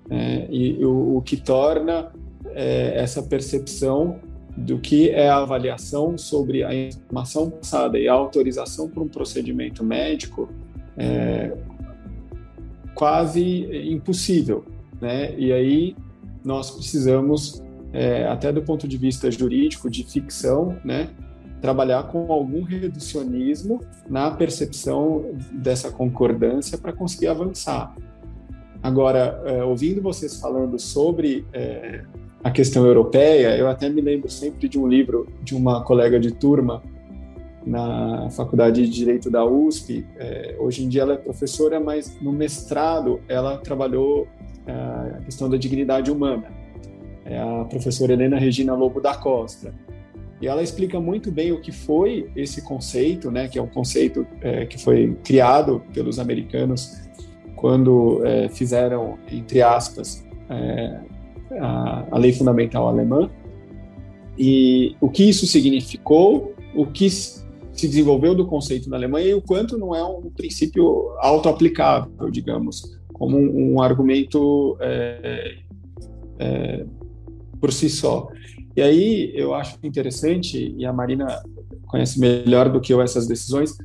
[0.10, 2.12] É, e o, o, que torna
[2.54, 4.20] é, essa percepção
[4.58, 9.84] do que é a avaliação sobre a informação passada e a autorização para um procedimento
[9.84, 10.50] médico
[10.98, 11.56] é,
[12.96, 14.65] quase impossível,
[15.00, 15.38] né?
[15.38, 15.96] E aí
[16.43, 21.12] nós precisamos, é, até do ponto de vista jurídico, de ficção, né?
[21.62, 27.96] Trabalhar com algum reducionismo na percepção dessa concordância para conseguir avançar.
[28.82, 32.04] Agora, é, ouvindo vocês falando sobre é,
[32.43, 36.32] a questão europeia, eu até me lembro sempre de um livro de uma colega de
[36.32, 36.82] turma
[37.65, 40.06] na Faculdade de Direito da USP.
[40.17, 44.28] É, hoje em dia ela é professora, mas no mestrado ela trabalhou
[44.65, 46.45] é, a questão da dignidade humana.
[47.26, 49.73] É a professora Helena Regina Lobo da Costa.
[50.39, 54.26] E ela explica muito bem o que foi esse conceito, né, que é um conceito
[54.39, 57.02] é, que foi criado pelos americanos
[57.56, 61.00] quando é, fizeram, entre aspas, é,
[61.52, 63.30] a, a, lei fundamental alemã,
[64.38, 69.42] e o que isso significou, o que se desenvolveu do conceito na Alemanha e o
[69.42, 75.58] quanto não é um princípio auto-aplicável, digamos, como um, um argumento é,
[76.40, 76.86] é,
[77.60, 78.28] por si só.
[78.76, 81.42] E aí eu acho interessante, e a Marina
[81.88, 83.76] conhece melhor do que eu essas decisões,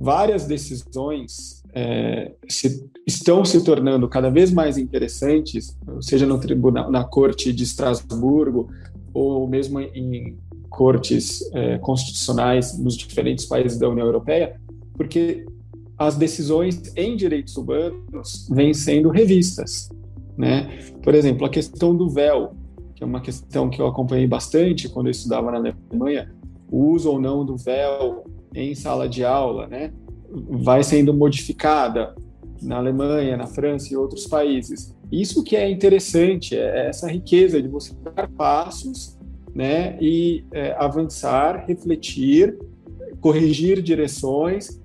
[0.00, 7.04] várias decisões é, se, estão se tornando cada vez mais interessantes, seja no tribunal, na
[7.04, 8.68] corte de Estrasburgo
[9.14, 10.36] ou mesmo em
[10.68, 14.60] cortes é, constitucionais nos diferentes países da União Europeia,
[14.94, 15.44] porque
[15.98, 19.88] as decisões em direitos humanos vêm sendo revistas,
[20.36, 20.78] né?
[21.02, 22.54] Por exemplo, a questão do véu,
[22.94, 26.32] que é uma questão que eu acompanhei bastante quando eu estudava na Alemanha,
[26.70, 29.92] o uso ou não do véu em sala de aula, né?
[30.32, 32.14] Vai sendo modificada
[32.62, 34.94] na Alemanha, na França e outros países.
[35.10, 39.18] Isso que é interessante, é essa riqueza de você dar passos
[39.54, 42.56] né, e é, avançar, refletir,
[43.20, 44.80] corrigir direções,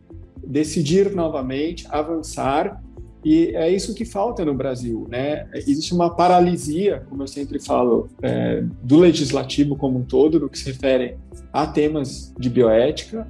[0.46, 2.82] decidir novamente, avançar,
[3.24, 5.48] e é isso que falta no Brasil, né?
[5.54, 10.58] Existe uma paralisia, como eu sempre falo, é, do legislativo como um todo, no que
[10.58, 11.18] se refere
[11.52, 13.28] a temas de bioética,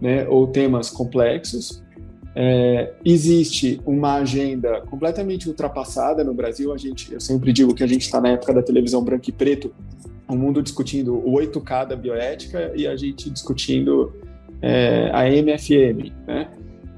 [0.00, 1.82] né, ou temas complexos.
[2.34, 6.72] É, existe uma agenda completamente ultrapassada no Brasil.
[6.72, 9.32] A gente, eu sempre digo que a gente está na época da televisão branco e
[9.32, 9.74] preto,
[10.28, 14.12] o mundo discutindo o 8K da bioética e a gente discutindo
[14.60, 16.48] é, a MFM, né?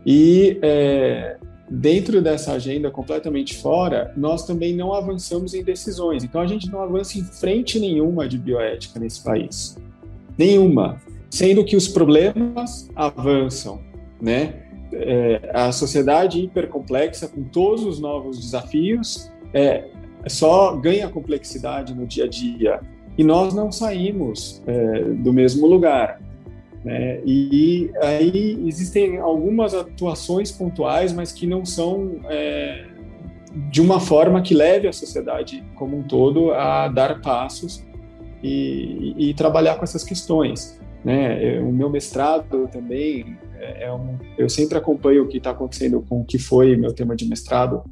[0.04, 1.36] E é,
[1.70, 6.24] dentro dessa agenda completamente fora, nós também não avançamos em decisões.
[6.24, 9.78] Então a gente não avança em frente nenhuma de bioética nesse país,
[10.36, 13.80] nenhuma, sendo que os problemas avançam,
[14.20, 14.64] né?
[14.92, 19.84] É, a sociedade hipercomplexa com todos os novos desafios é,
[20.26, 22.80] só ganha complexidade no dia a dia
[23.16, 26.20] e nós não saímos é, do mesmo lugar.
[26.84, 27.20] Né?
[27.24, 32.86] E aí existem algumas atuações pontuais, mas que não são é,
[33.70, 37.84] de uma forma que leve a sociedade como um todo a dar passos
[38.42, 40.79] e, e trabalhar com essas questões.
[41.04, 41.60] Né?
[41.60, 46.20] O meu mestrado também é, é um, eu sempre acompanho o que está acontecendo com
[46.20, 47.82] o que foi meu tema de mestrado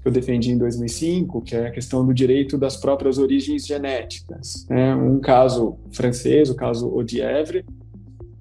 [0.00, 4.64] que eu defendi em 2005, que é a questão do direito das próprias origens genéticas.
[4.68, 4.94] Né?
[4.94, 7.64] Um caso francês, o caso Odievre,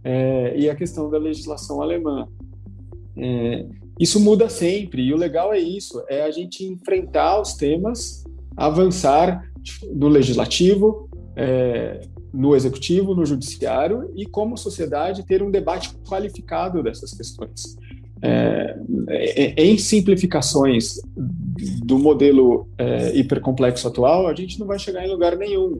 [0.03, 2.27] é, e a questão da legislação alemã.
[3.17, 3.65] É,
[3.99, 8.23] isso muda sempre, e o legal é isso, é a gente enfrentar os temas,
[8.55, 9.51] avançar
[9.91, 12.01] do legislativo, é,
[12.33, 17.77] no executivo, no judiciário, e como sociedade ter um debate qualificado dessas questões.
[18.21, 18.75] É,
[19.09, 20.99] é, em simplificações
[21.83, 25.79] do modelo é, hipercomplexo atual, a gente não vai chegar em lugar nenhum.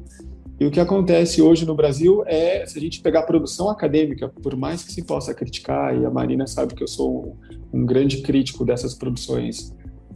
[0.60, 4.28] E o que acontece hoje no Brasil é, se a gente pegar a produção acadêmica,
[4.28, 7.38] por mais que se possa criticar, e a Marina sabe que eu sou
[7.74, 9.76] um, um grande crítico dessas produções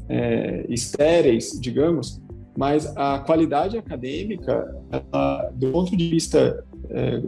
[0.09, 2.19] é, estéreis, digamos,
[2.57, 7.21] mas a qualidade acadêmica, ela, do ponto de vista é,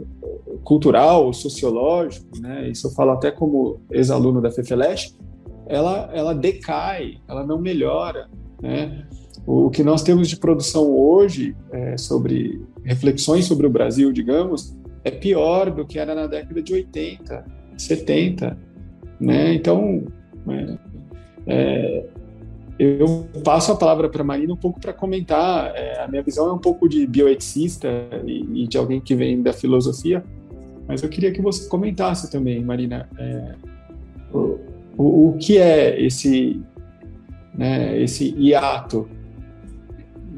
[0.62, 5.14] cultural, sociológico, né, isso eu falo até como ex-aluno da FEFELESH,
[5.66, 8.28] ela, ela decai, ela não melhora.
[8.60, 9.06] Né?
[9.46, 14.76] O, o que nós temos de produção hoje é, sobre reflexões sobre o Brasil, digamos,
[15.04, 17.44] é pior do que era na década de 80,
[17.78, 18.58] 70.
[19.20, 19.54] Né?
[19.54, 20.04] Então,
[20.48, 20.78] é,
[21.46, 22.06] é,
[22.78, 25.72] eu passo a palavra para a Marina um pouco para comentar.
[25.74, 27.88] É, a minha visão é um pouco de bioeticista
[28.26, 30.24] e, e, de alguém que vem da filosofia,
[30.86, 33.54] mas eu queria que você comentasse também, Marina, é,
[34.32, 34.58] o,
[34.96, 36.60] o, o, que é esse,
[37.54, 39.08] né, esse hiato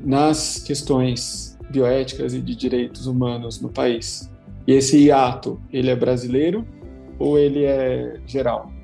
[0.05, 4.31] nas questões bioéticas e de direitos humanos no país.
[4.67, 6.67] E esse hiato, ele é brasileiro
[7.19, 8.76] ou ele é geral?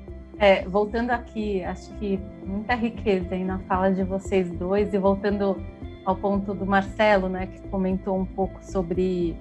[0.43, 5.55] É, voltando aqui, acho que muita riqueza aí na fala de vocês dois e voltando
[6.03, 9.37] ao ponto do Marcelo, né, que comentou um pouco sobre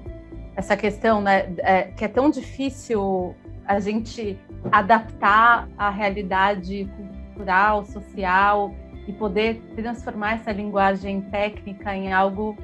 [0.54, 3.34] essa questão, né, é, que é tão difícil
[3.66, 4.38] a gente
[4.70, 6.88] adaptar a realidade
[7.34, 8.72] cultural, social
[9.04, 12.56] e poder transformar essa linguagem técnica em algo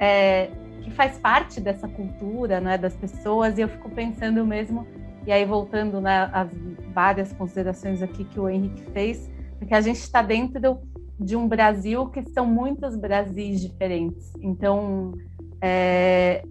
[0.00, 0.48] é,
[0.80, 3.58] que faz parte dessa cultura, né, das pessoas.
[3.58, 4.86] E eu fico pensando mesmo,
[5.26, 6.48] e aí voltando né, às
[6.92, 10.80] várias considerações aqui que o Henrique fez, porque a gente está dentro
[11.18, 14.32] de um Brasil que são muitos Brasis diferentes.
[14.40, 15.12] Então,
[15.60, 16.44] é,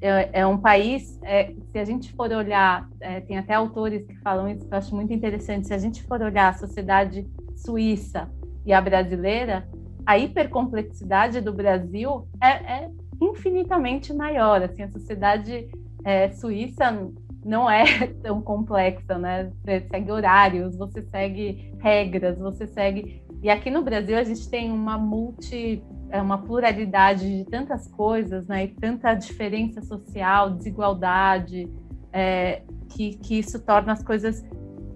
[0.00, 4.16] é, é um país, é, se a gente for olhar, é, tem até autores que
[4.16, 8.30] falam isso que eu acho muito interessante, se a gente for olhar a sociedade suíça
[8.64, 9.68] e a brasileira,
[10.06, 14.62] a hipercomplexidade do Brasil é, é infinitamente maior.
[14.62, 15.68] Assim, a sociedade
[16.04, 17.10] é, suíça
[17.48, 19.50] não é tão complexa, né?
[19.64, 23.22] Você segue horários, você segue regras, você segue.
[23.42, 28.46] E aqui no Brasil a gente tem uma multi, é, uma pluralidade de tantas coisas,
[28.46, 28.64] né?
[28.64, 31.72] E tanta diferença social, desigualdade,
[32.12, 34.44] é, que, que isso torna as coisas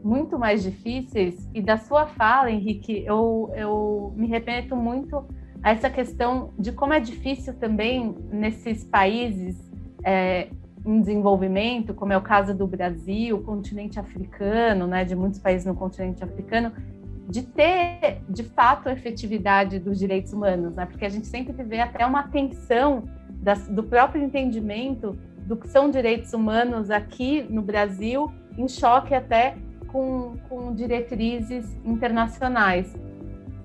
[0.04, 1.48] muito mais difíceis.
[1.54, 5.24] E da sua fala, Henrique, eu, eu me remeto muito
[5.62, 9.56] a essa questão de como é difícil também nesses países
[10.04, 10.48] é,
[10.84, 15.74] em desenvolvimento, como é o caso do Brasil, continente africano, né, de muitos países no
[15.74, 16.72] continente africano,
[17.28, 20.86] de ter, de fato, a efetividade dos direitos humanos, né?
[20.86, 25.16] Porque a gente sempre vê até uma tensão das, do próprio entendimento
[25.46, 29.56] do que são direitos humanos aqui no Brasil, em choque até
[29.88, 32.94] com, com diretrizes internacionais.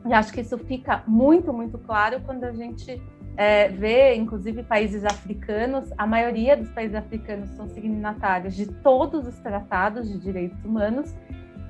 [0.06, 3.02] E acho que isso fica muito, muito claro quando a gente
[3.38, 10.10] é, inclusive, países africanos, a maioria dos países africanos são signatários de todos os tratados
[10.10, 11.14] de direitos humanos,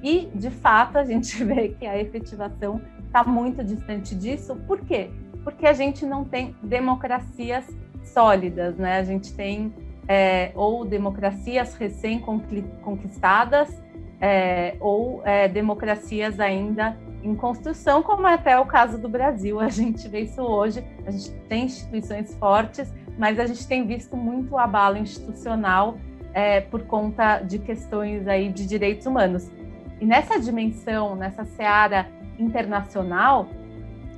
[0.01, 4.55] e, de fato, a gente vê que a efetivação está muito distante disso.
[4.67, 5.09] Por quê?
[5.43, 7.65] Porque a gente não tem democracias
[8.03, 8.99] sólidas, né?
[8.99, 9.73] A gente tem
[10.07, 13.83] é, ou democracias recém-conquistadas
[14.21, 16.95] é, ou é, democracias ainda
[17.27, 19.59] em construção, como é até o caso do Brasil.
[19.59, 24.15] A gente vê isso hoje, a gente tem instituições fortes, mas a gente tem visto
[24.15, 25.97] muito abalo institucional
[26.33, 29.51] é, por conta de questões aí de direitos humanos.
[29.99, 32.07] E nessa dimensão, nessa seara
[32.39, 33.47] internacional,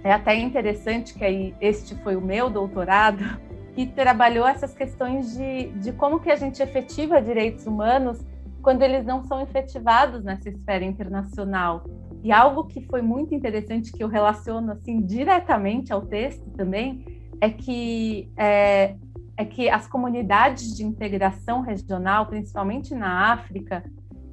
[0.04, 3.24] é até interessante que aí este foi o meu doutorado,
[3.74, 8.19] que trabalhou essas questões de, de como que a gente efetiva direitos humanos
[8.62, 11.86] quando eles não são efetivados nessa esfera internacional.
[12.23, 17.05] E algo que foi muito interessante, que eu relaciono assim diretamente ao texto também,
[17.41, 18.95] é que, é,
[19.38, 23.84] é que as comunidades de integração regional, principalmente na África,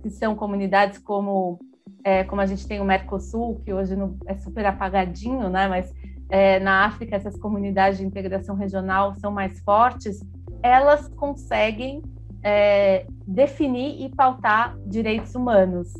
[0.02, 1.58] que são comunidades como,
[2.02, 5.68] é, como a gente tem o Mercosul, que hoje não, é super apagadinho, né?
[5.68, 5.92] mas
[6.28, 10.20] é, na África essas comunidades de integração regional são mais fortes,
[10.62, 12.02] elas conseguem
[12.42, 15.92] é, definir e pautar direitos humanos.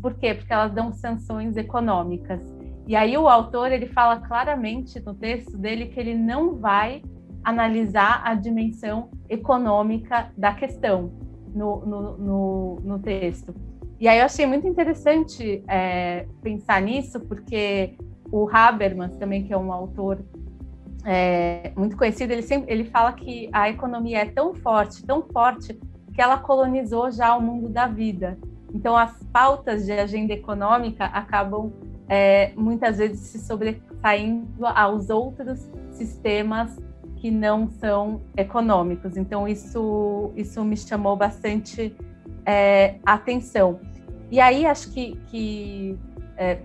[0.00, 0.34] Por quê?
[0.34, 2.40] Porque elas dão sanções econômicas.
[2.86, 7.02] E aí o autor ele fala claramente no texto dele que ele não vai
[7.44, 11.12] analisar a dimensão econômica da questão
[11.54, 13.54] no, no, no, no texto.
[14.00, 17.96] E aí eu achei muito interessante é, pensar nisso, porque
[18.30, 20.24] o Habermas, também que é um autor
[21.04, 25.78] é, muito conhecido, ele, sempre, ele fala que a economia é tão forte, tão forte,
[26.14, 28.38] que ela colonizou já o mundo da vida.
[28.72, 31.72] Então, as pautas de agenda econômica acabam
[32.08, 36.76] é, muitas vezes se sobressaindo aos outros sistemas
[37.16, 39.16] que não são econômicos.
[39.16, 41.94] Então, isso, isso me chamou bastante
[42.44, 43.80] é, atenção.
[44.30, 45.98] E aí, acho que, que
[46.36, 46.58] é,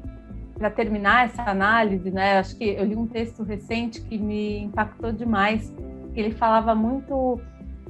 [0.57, 5.11] para terminar essa análise, né, acho que eu li um texto recente que me impactou
[5.11, 5.73] demais,
[6.13, 7.39] que ele falava muito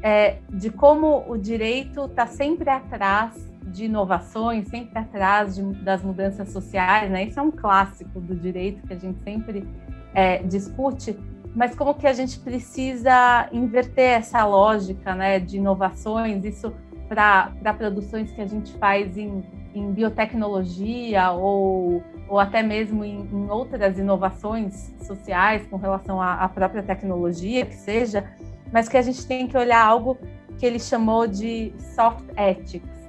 [0.02, 6.50] é, de como o direito está sempre atrás de inovações, sempre atrás de, das mudanças
[6.50, 7.26] sociais, né?
[7.26, 9.68] Isso é um clássico do direito que a gente sempre
[10.14, 11.18] é, discute,
[11.56, 16.74] mas como que a gente precisa inverter essa lógica, né, de inovações, isso
[17.08, 23.50] para produções que a gente faz em, em biotecnologia ou ou até mesmo em, em
[23.50, 28.24] outras inovações sociais com relação à, à, própria tecnologia, que seja,
[28.72, 30.18] mas que a gente tem que olhar algo
[30.58, 33.03] que ele chamou de soft ethics,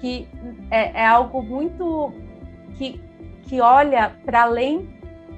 [0.00, 0.28] que
[0.70, 2.12] é, é algo muito
[2.74, 3.00] que,
[3.42, 4.88] que olha para além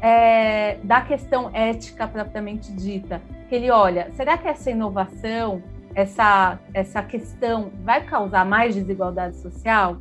[0.01, 5.63] é, da questão ética propriamente dita, que ele olha, será que essa inovação,
[5.95, 9.99] essa, essa questão vai causar mais desigualdade social?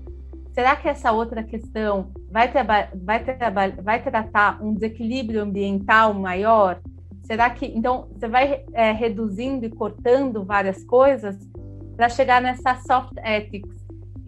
[0.54, 2.52] Será que essa outra questão vai,
[2.96, 6.82] vai, vai tratar um desequilíbrio ambiental maior?
[7.24, 11.38] Será que então você vai é, reduzindo e cortando várias coisas
[11.96, 13.79] para chegar nessa soft ethics?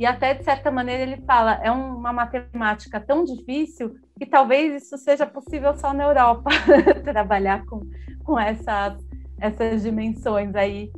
[0.01, 4.97] E até de certa maneira ele fala é uma matemática tão difícil que talvez isso
[4.97, 6.49] seja possível só na Europa
[7.05, 7.81] trabalhar com,
[8.23, 8.97] com essas,
[9.39, 10.91] essas dimensões aí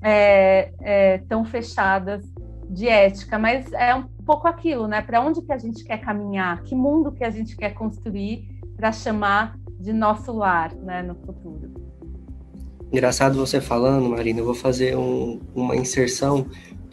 [0.00, 2.24] é, é, tão fechadas
[2.70, 5.02] de ética, mas é um pouco aquilo, né?
[5.02, 6.62] Para onde que a gente quer caminhar?
[6.62, 11.74] Que mundo que a gente quer construir para chamar de nosso lar, né, no futuro?
[12.90, 14.40] Engraçado você falando, Marina.
[14.40, 16.46] Eu vou fazer um, uma inserção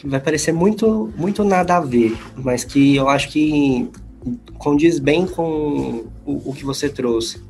[0.04, 3.90] vai parecer muito, muito nada a ver, mas que eu acho que
[4.58, 7.42] condiz bem com o, o que você trouxe.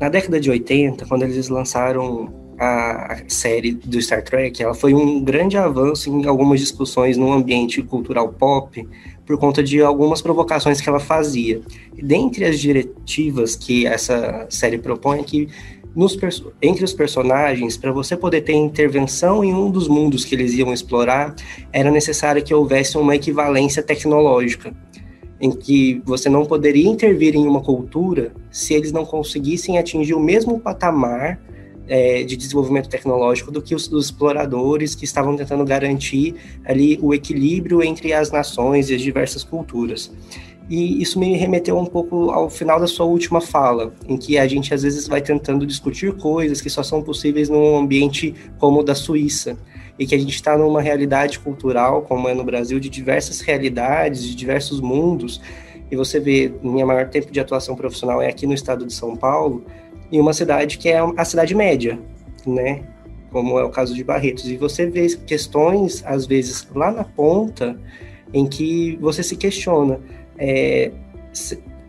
[0.00, 5.22] Na década de 80, quando eles lançaram a, série do Star Trek, ela foi um
[5.22, 8.86] grande avanço em algumas discussões no ambiente cultural pop,
[9.26, 11.60] por conta de algumas provocações que ela fazia.
[11.96, 15.48] E dentre as diretivas que essa série propõe é que
[15.94, 16.18] nos,
[16.60, 20.72] entre os personagens, para você poder ter intervenção em um dos mundos que eles iam
[20.72, 21.34] explorar,
[21.72, 24.74] era necessário que houvesse uma equivalência tecnológica,
[25.40, 30.20] em que você não poderia intervir em uma cultura se eles não conseguissem atingir o
[30.20, 31.40] mesmo patamar
[31.88, 36.34] é, de desenvolvimento tecnológico do que os, os, exploradores que estavam tentando garantir
[36.64, 40.10] ali o equilíbrio entre as nações e as diversas culturas.
[40.72, 44.48] E isso me remeteu um pouco ao final da sua última fala, em que a
[44.48, 48.82] gente às vezes vai tentando discutir coisas que só são possíveis num ambiente como o
[48.82, 49.58] da Suíça,
[49.98, 54.24] e que a gente está numa realidade cultural, como é no Brasil, de diversas realidades,
[54.24, 55.42] de diversos mundos.
[55.90, 59.14] E você vê, minha maior tempo de atuação profissional é aqui no estado de São
[59.14, 59.66] Paulo,
[60.10, 61.98] em uma cidade que é a cidade média,
[62.46, 62.82] né?
[63.30, 64.48] Como é o caso de Barretos.
[64.48, 67.78] E você vê questões, às vezes, lá na ponta,
[68.32, 70.00] em que você se questiona
[70.42, 70.90] é,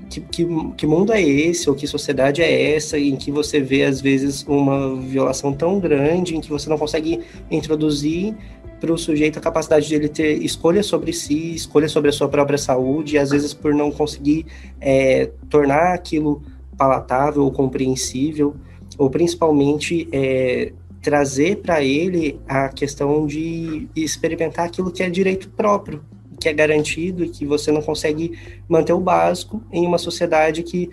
[0.08, 0.47] que, que,
[0.78, 4.45] que, mundo é esse, ou que sociedade é essa, em que você vê, às vezes,
[4.47, 8.36] uma violação tão grande, em que você não consegue introduzir
[8.80, 12.30] para o sujeito a capacidade de ele ter escolha sobre si, escolha sobre a sua
[12.30, 14.45] própria saúde, e às vezes por não conseguir
[14.80, 16.43] é, tornar aquilo
[16.78, 18.56] palatável ou compreensível,
[18.99, 26.04] ou principalmente é, trazer para ele a questão de experimentar aquilo que é direito próprio,
[26.44, 28.38] que é garantido e que você não consegue
[28.68, 30.89] manter o básico em uma sociedade que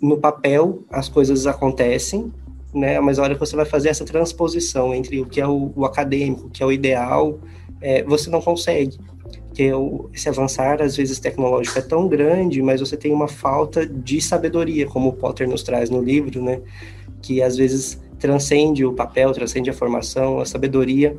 [0.00, 2.30] no papel as coisas acontecem,
[2.72, 3.00] né?
[3.00, 5.86] Mas a hora que você vai fazer essa transposição entre o que é o, o
[5.86, 7.40] acadêmico, o que é o ideal,
[7.80, 8.98] é, você não consegue.
[9.46, 9.70] Porque
[10.12, 14.86] esse avançar, às vezes, tecnológico é tão grande, mas você tem uma falta de sabedoria,
[14.86, 16.60] como o Potter nos traz no livro, né?
[17.22, 21.16] Que às vezes transcende o papel, transcende a formação, a sabedoria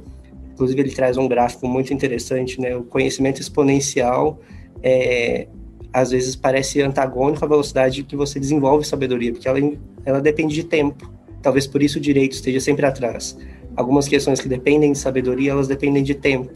[0.56, 2.74] Inclusive, ele traz um gráfico muito interessante, né?
[2.78, 4.40] O conhecimento exponencial
[4.82, 5.50] é,
[5.92, 9.60] às vezes parece antagônico à velocidade que você desenvolve sabedoria, porque ela,
[10.06, 11.12] ela depende de tempo.
[11.42, 13.38] Talvez por isso o direito esteja sempre atrás.
[13.76, 16.54] Algumas questões que dependem de sabedoria, elas dependem de tempo.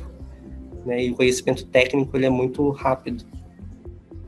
[0.85, 1.07] Né?
[1.07, 3.25] E o conhecimento técnico ele é muito rápido.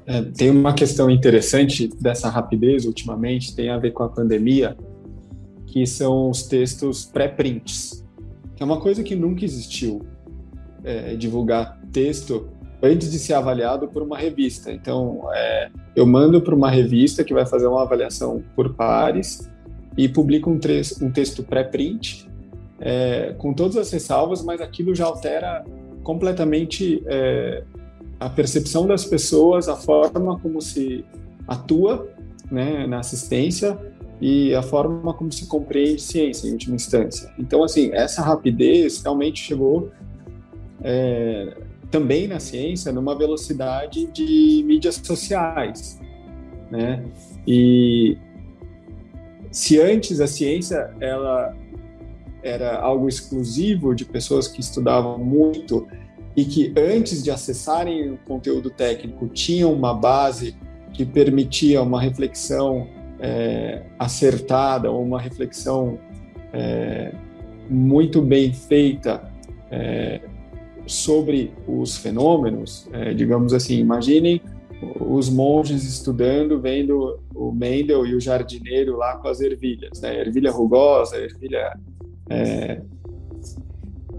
[0.05, 4.76] É, tem uma questão interessante dessa rapidez ultimamente, tem a ver com a pandemia,
[5.65, 8.01] que são os textos pré-prints
[8.62, 10.05] é uma coisa que nunca existiu.
[10.84, 12.49] É, divulgar texto
[12.82, 14.72] antes de ser avaliado por uma revista.
[14.72, 19.47] Então, é, eu mando para uma revista que vai fazer uma avaliação por pares
[19.95, 20.59] e publico um,
[21.01, 22.28] um texto pré-print
[22.80, 25.64] é, com todas as ressalvas, mas aquilo já altera
[26.01, 27.64] completamente é,
[28.20, 31.05] a percepção das pessoas, a forma como se
[31.47, 32.09] atua
[32.49, 33.78] né, na assistência
[34.22, 37.34] e a forma como se compreende ciência em última instância.
[37.39, 39.89] Então, assim, essa rapidez realmente chegou
[40.84, 41.57] é,
[41.89, 45.99] também na ciência numa velocidade de mídias sociais,
[46.69, 47.03] né?
[47.47, 48.15] E
[49.51, 51.57] se antes a ciência ela
[52.43, 55.88] era algo exclusivo de pessoas que estudavam muito
[56.36, 60.55] e que antes de acessarem o conteúdo técnico tinham uma base
[60.93, 62.88] que permitia uma reflexão
[63.22, 65.99] é, acertada uma reflexão
[66.51, 67.13] é,
[67.69, 69.32] muito bem feita
[69.69, 70.19] é,
[70.86, 74.41] sobre os fenômenos, é, digamos assim, imaginem
[74.99, 80.19] os monges estudando, vendo o Mendel e o jardineiro lá com as ervilhas, né?
[80.19, 81.78] ervilha rugosa, ervilha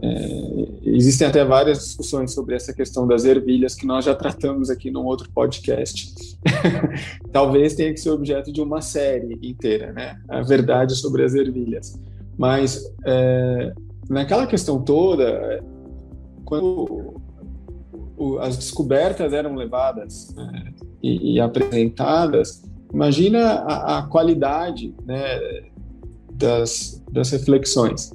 [0.04, 4.90] é, existem até várias discussões sobre essa questão das ervilhas que nós já tratamos aqui
[4.90, 6.36] num outro podcast.
[7.30, 10.16] Talvez tenha que ser objeto de uma série inteira, né?
[10.28, 12.00] A verdade sobre as ervilhas.
[12.36, 13.72] Mas é,
[14.10, 15.62] naquela questão toda,
[16.44, 17.14] quando
[18.16, 25.38] o, as descobertas eram levadas né, e, e, apresentadas, imagina a, a qualidade né,
[26.32, 28.12] das, das reflexões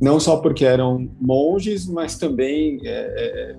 [0.00, 3.56] não só porque eram monges, mas também é, é,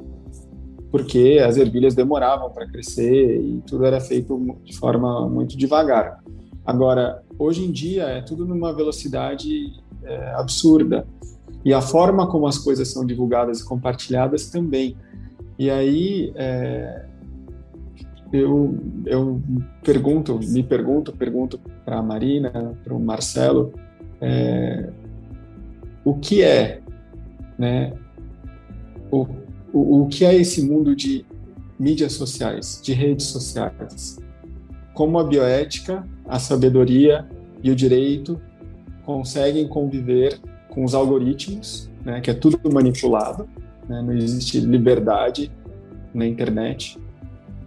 [0.92, 6.24] porque as ervilhas demoravam para crescer e tudo era feito de forma muito devagar.
[6.66, 9.74] Agora, hoje em dia é tudo numa velocidade
[10.04, 11.08] é, absurda
[11.66, 14.96] e a forma como as coisas são divulgadas e compartilhadas também.
[15.58, 17.06] E aí é,
[18.32, 19.42] eu, eu
[19.84, 23.74] pergunto, me pergunto, pergunto para a Marina, para o Marcelo,
[24.22, 24.90] é,
[26.08, 26.80] o que é,
[27.60, 27.92] né,
[29.12, 29.28] o,
[29.74, 31.26] o, o que é esse mundo de
[31.78, 34.18] mídias sociais, de redes sociais,
[34.94, 37.28] como a bioética, a sabedoria
[37.62, 38.40] e o direito
[39.04, 40.40] conseguem conviver
[40.70, 43.46] com os algoritmos, né, que é tudo manipulado,
[43.90, 45.52] né, não existe liberdade
[46.14, 46.98] na internet,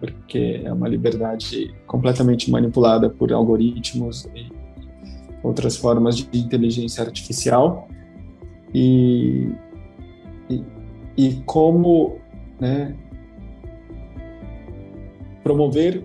[0.00, 4.50] porque é uma liberdade completamente manipulada por algoritmos e
[5.42, 7.89] outras formas de inteligência artificial.
[8.74, 9.48] E,
[11.16, 12.18] e, como
[12.60, 12.94] né,
[15.42, 16.04] promover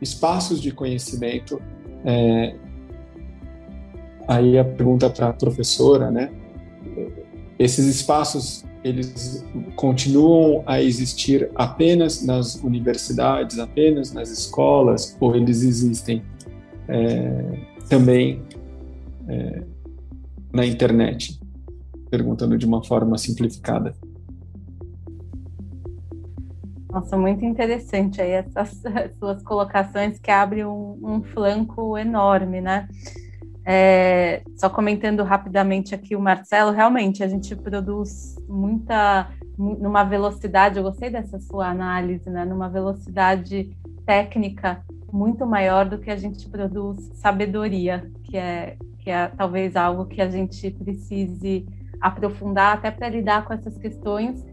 [0.00, 1.60] espaços de conhecimento.
[2.04, 2.54] É,
[4.26, 6.30] aí a pergunta para a professora, né?
[7.58, 9.44] Esses espaços eles
[9.76, 16.22] continuam a existir apenas nas universidades, apenas nas escolas, ou eles existem
[16.88, 17.58] é,
[17.88, 18.42] também
[19.28, 19.62] é,
[20.52, 21.39] na internet?
[22.10, 23.94] Perguntando de uma forma simplificada.
[26.92, 28.82] Nossa, muito interessante aí essas
[29.18, 32.88] suas colocações que abrem um, um flanco enorme, né?
[33.64, 40.82] É, só comentando rapidamente aqui o Marcelo, realmente a gente produz muita, numa velocidade, eu
[40.82, 42.44] gostei dessa sua análise, né?
[42.44, 43.70] Numa velocidade
[44.04, 44.82] técnica
[45.12, 50.20] muito maior do que a gente produz sabedoria, que é, que é talvez algo que
[50.20, 51.66] a gente precise
[52.00, 54.44] aprofundar até para lidar com essas questões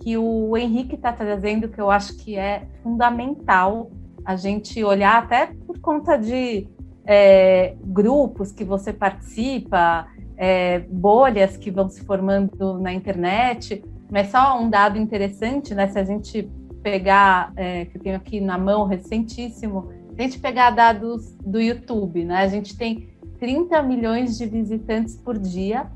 [0.00, 3.90] que o Henrique está trazendo, que eu acho que é fundamental
[4.24, 6.66] a gente olhar, até por conta de
[7.06, 14.60] é, grupos que você participa, é, bolhas que vão se formando na internet, mas só
[14.60, 15.88] um dado interessante, né?
[15.88, 16.50] Se a gente
[16.82, 21.60] pegar, é, que eu tenho aqui na mão recentíssimo, se a gente pegar dados do
[21.60, 22.42] YouTube, né?
[22.42, 25.86] A gente tem 30 milhões de visitantes por dia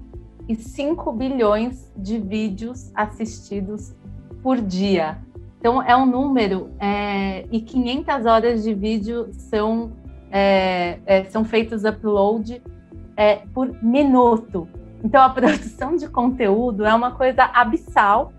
[0.49, 3.95] e 5 bilhões de vídeos assistidos
[4.43, 5.19] por dia.
[5.59, 9.93] Então, é um número, é, e 500 horas de vídeo são,
[10.31, 12.63] é, é, são feitos upload
[13.17, 14.69] é, por minuto.
[15.05, 18.33] Então, a produção de conteúdo é uma coisa abissal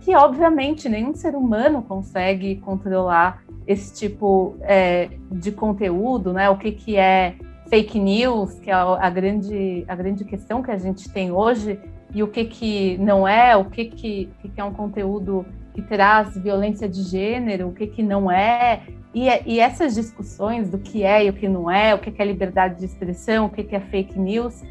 [0.00, 6.48] que, obviamente, nenhum ser humano consegue controlar esse tipo é, de conteúdo, né?
[6.48, 7.34] O que, que é
[7.68, 11.78] fake news, que é a grande, a grande questão que a gente tem hoje,
[12.14, 15.44] e o que, que não é, o que, que, que é um conteúdo
[15.74, 18.82] que traz violência de gênero, o que, que não é.
[19.14, 22.22] E, e essas discussões do que é e o que não é, o que, que
[22.22, 24.62] é liberdade de expressão, o que, que é fake news,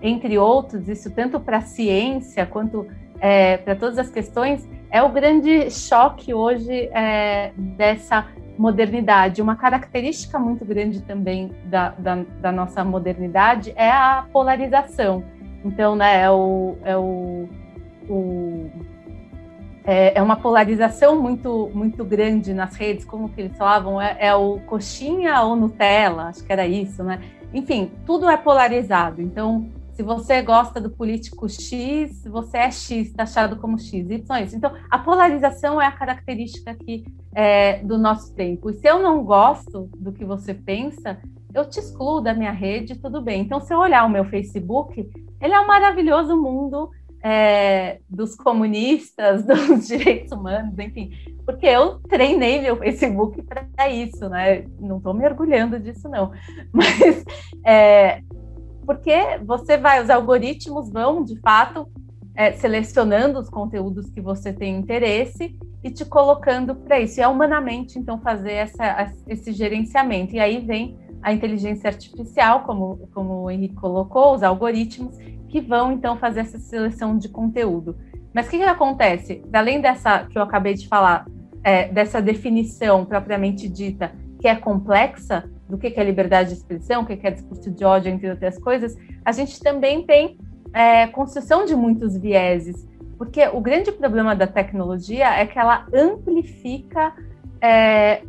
[0.00, 2.86] entre outros, isso tanto para a ciência quanto
[3.20, 8.26] é, para todas as questões, é o grande choque hoje é, dessa
[8.56, 9.42] modernidade.
[9.42, 15.24] Uma característica muito grande também da, da, da, nossa modernidade é a polarização.
[15.64, 17.48] Então, né, é o, é o,
[18.08, 18.70] o
[19.84, 24.34] é, é, uma polarização muito muito grande nas redes, como que eles falavam, é, é,
[24.34, 27.20] o coxinha ou Nutella, acho que era isso, né?
[27.52, 29.22] Enfim, tudo é polarizado.
[29.22, 34.56] Então, se você gosta do político X, você é X, taxado como X, Y, isso.
[34.56, 38.70] Então, a polarização é a característica aqui é, do nosso tempo.
[38.70, 41.18] E se eu não gosto do que você pensa,
[41.54, 43.42] eu te excluo da minha rede, tudo bem.
[43.42, 45.08] Então, se eu olhar o meu Facebook,
[45.40, 46.90] ele é um maravilhoso mundo
[47.22, 51.12] é, dos comunistas, dos direitos humanos, enfim,
[51.46, 54.64] porque eu treinei meu Facebook para isso, né?
[54.80, 56.32] Não estou me orgulhando disso, não.
[56.72, 57.24] Mas
[57.64, 58.22] é,
[58.84, 61.88] porque você vai, os algoritmos vão, de fato,
[62.34, 67.20] é, selecionando os conteúdos que você tem interesse e te colocando para isso.
[67.20, 70.34] E é humanamente, então, fazer essa, esse gerenciamento.
[70.34, 75.16] E aí vem a inteligência artificial, como, como o Henrique colocou, os algoritmos,
[75.48, 77.96] que vão, então, fazer essa seleção de conteúdo.
[78.32, 79.42] Mas o que, que acontece?
[79.52, 81.26] Além dessa que eu acabei de falar,
[81.62, 84.12] é, dessa definição propriamente dita,
[84.44, 88.12] que é complexa, do que é liberdade de expressão, o que é discurso de ódio,
[88.12, 90.36] entre outras coisas, a gente também tem
[90.74, 92.86] é, construção de muitos vieses,
[93.16, 97.14] porque o grande problema da tecnologia é que ela amplifica
[97.58, 98.22] é,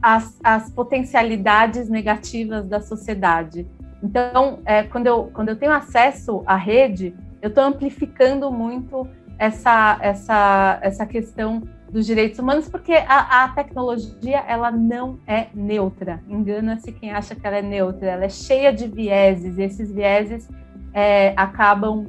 [0.00, 3.66] as, as, potencialidades negativas da sociedade.
[4.00, 9.98] Então, é, quando, eu, quando eu tenho acesso à rede, eu estou amplificando muito essa,
[10.00, 16.22] essa, essa questão dos direitos humanos, porque a, a tecnologia ela não é neutra.
[16.28, 18.10] Engana-se quem acha que ela é neutra.
[18.10, 19.56] Ela é cheia de vieses.
[19.56, 20.48] E esses vieses
[20.92, 22.06] é, acabam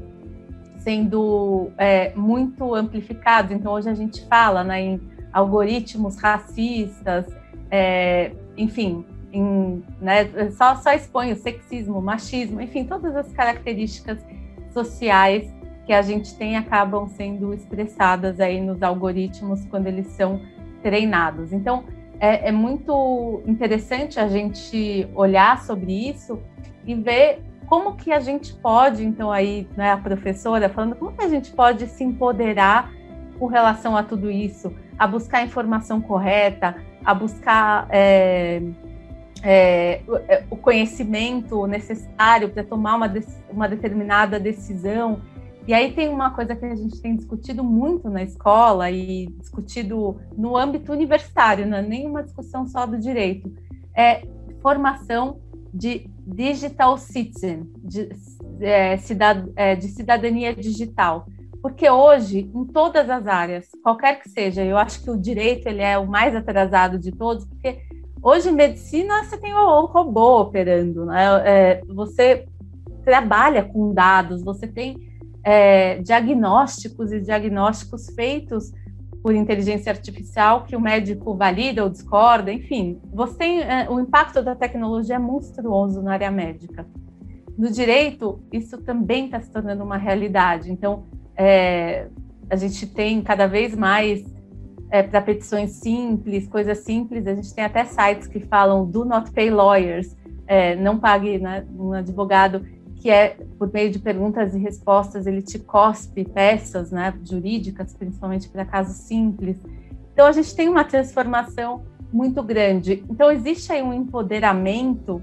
[0.77, 3.51] sendo é, muito amplificados.
[3.51, 5.01] Então hoje a gente fala né, em
[5.31, 7.25] algoritmos racistas,
[7.71, 14.17] é, enfim, em, né, só, só expõe o sexismo, machismo, enfim, todas as características
[14.73, 15.53] sociais
[15.89, 20.39] que a gente tem acabam sendo expressadas aí nos algoritmos quando eles são
[20.83, 21.51] treinados.
[21.51, 21.83] Então,
[22.19, 26.39] é, é muito interessante a gente olhar sobre isso
[26.85, 31.23] e ver como que a gente pode, então aí, né, a professora falando, como que
[31.23, 32.93] a gente pode se empoderar
[33.39, 38.61] com relação a tudo isso, a buscar a informação correta, a buscar é,
[39.41, 40.01] é,
[40.51, 43.11] o conhecimento necessário para tomar uma,
[43.49, 45.19] uma determinada decisão.
[45.67, 50.19] E aí tem uma coisa que a gente tem discutido muito na escola e discutido
[50.35, 53.51] no âmbito universitário, não é nenhuma discussão só do direito,
[53.95, 54.23] é
[54.61, 55.39] formação
[55.73, 58.09] de digital citizen, de,
[58.61, 61.27] é, cidad, é, de cidadania digital.
[61.61, 65.81] Porque hoje, em todas as áreas, qualquer que seja, eu acho que o direito ele
[65.81, 67.79] é o mais atrasado de todos, porque
[68.23, 71.25] hoje em medicina você tem o robô operando, né?
[71.45, 72.47] É, você
[73.03, 75.08] trabalha com dados, você tem
[75.43, 78.71] é, diagnósticos e diagnósticos feitos
[79.21, 84.55] por inteligência artificial que o médico valida ou discorda, enfim, você é, o impacto da
[84.55, 86.87] tecnologia é monstruoso na área médica.
[87.57, 90.71] No direito, isso também está se tornando uma realidade.
[90.71, 91.03] Então,
[91.35, 92.07] é,
[92.49, 94.23] a gente tem cada vez mais
[94.89, 99.31] é, para petições simples, coisas simples, a gente tem até sites que falam do not
[99.31, 100.15] pay lawyers,
[100.47, 102.65] é, não pague né, um advogado
[102.99, 108.49] que é por meio de perguntas e respostas, ele te cospe peças né, jurídicas, principalmente
[108.49, 109.57] para casos simples.
[110.13, 111.81] Então, a gente tem uma transformação
[112.11, 113.03] muito grande.
[113.09, 115.21] Então, existe aí um empoderamento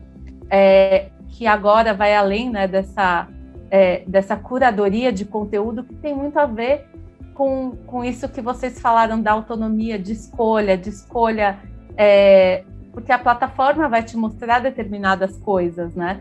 [0.48, 3.28] é, que agora vai além né, dessa,
[3.70, 6.86] é, dessa curadoria de conteúdo, que tem muito a ver
[7.34, 11.58] com, com isso que vocês falaram da autonomia de escolha, de escolha,
[11.94, 16.18] é, porque a plataforma vai te mostrar determinadas coisas, né?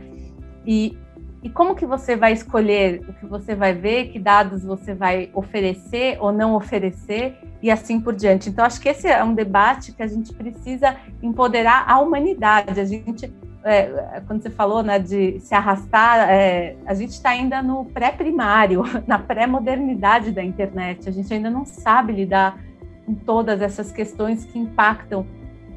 [0.66, 0.98] E,
[1.46, 5.30] e como que você vai escolher o que você vai ver, que dados você vai
[5.32, 8.50] oferecer ou não oferecer e assim por diante.
[8.50, 12.80] Então, acho que esse é um debate que a gente precisa empoderar a humanidade.
[12.80, 13.32] A gente,
[13.64, 18.82] é, quando você falou né, de se arrastar, é, a gente está ainda no pré-primário,
[19.06, 21.08] na pré-modernidade da internet.
[21.08, 22.60] A gente ainda não sabe lidar
[23.06, 25.28] com todas essas questões que impactam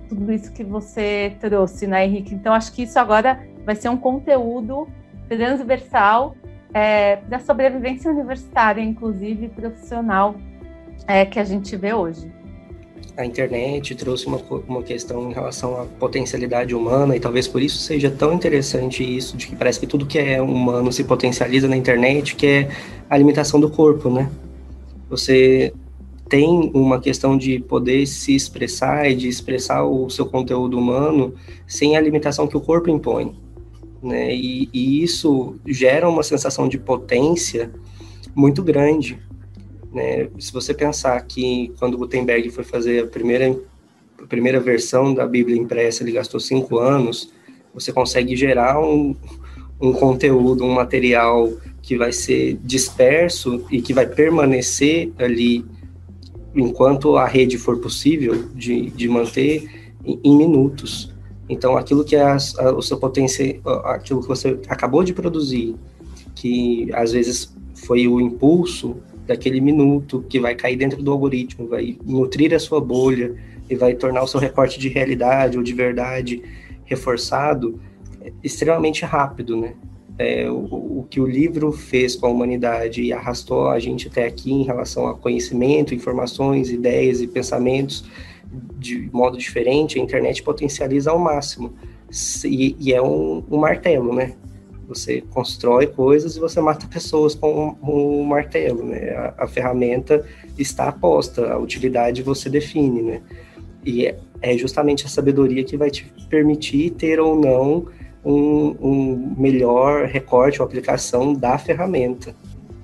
[0.08, 2.34] tudo isso que você trouxe, né, Henrique?
[2.34, 4.88] Então, acho que isso agora vai ser um conteúdo
[5.28, 6.34] transversal
[6.72, 10.34] é, da sobrevivência universitária, inclusive profissional,
[11.06, 12.30] é, que a gente vê hoje.
[13.16, 17.78] A internet trouxe uma, uma questão em relação à potencialidade humana, e talvez por isso
[17.78, 21.76] seja tão interessante isso, de que parece que tudo que é humano se potencializa na
[21.76, 22.68] internet, que é
[23.10, 24.30] a limitação do corpo, né?
[25.10, 25.72] Você
[26.28, 31.34] tem uma questão de poder se expressar e de expressar o seu conteúdo humano
[31.66, 33.34] sem a limitação que o corpo impõe
[34.02, 34.34] né?
[34.34, 37.70] E, e, isso gera uma sensação de potência
[38.34, 39.18] muito grande,
[39.92, 40.28] né?
[40.38, 43.58] Se você pensar que quando Gutenberg foi fazer a primeira
[44.20, 47.32] a primeira versão da Bíblia impressa, ele gastou cinco anos,
[47.72, 49.14] você consegue gerar um,
[49.80, 55.64] um conteúdo, um material que vai ser disperso e que vai permanecer ali
[56.54, 61.14] enquanto a rede for possível de, de manter em, em minutos.
[61.48, 65.74] Então, aquilo que é a, a, o seu potencial, aquilo que você acabou de produzir,
[66.34, 68.96] que às vezes foi o impulso
[69.26, 73.34] daquele minuto que vai cair dentro do algoritmo, vai nutrir a sua bolha
[73.68, 76.42] e vai tornar o seu recorte de realidade ou de verdade
[76.84, 77.78] reforçado
[78.22, 79.74] é extremamente rápido, né?
[80.18, 84.26] É, o, o, que o livro fez com a humanidade e arrastou a gente até
[84.26, 88.04] aqui em relação a conhecimento, informações, ideias e pensamentos
[88.78, 91.74] de modo diferente, a internet potencializa ao máximo.
[92.44, 94.34] E, e é um, um, martelo, né?
[94.86, 99.10] Você constrói coisas e você mata pessoas com um, um martelo, né?
[99.10, 100.24] A, a, ferramenta
[100.56, 103.22] está posta, a utilidade você define, né?
[103.84, 107.86] E é, é justamente a sabedoria que vai te permitir ter ou não
[108.24, 112.34] um, um melhor recorte ou aplicação da ferramenta.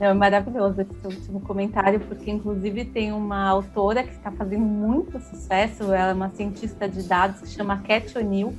[0.01, 5.85] É maravilhoso esse último comentário, porque inclusive tem uma autora que está fazendo muito sucesso,
[5.85, 8.53] ela é uma cientista de dados que chama Cat O'Neill,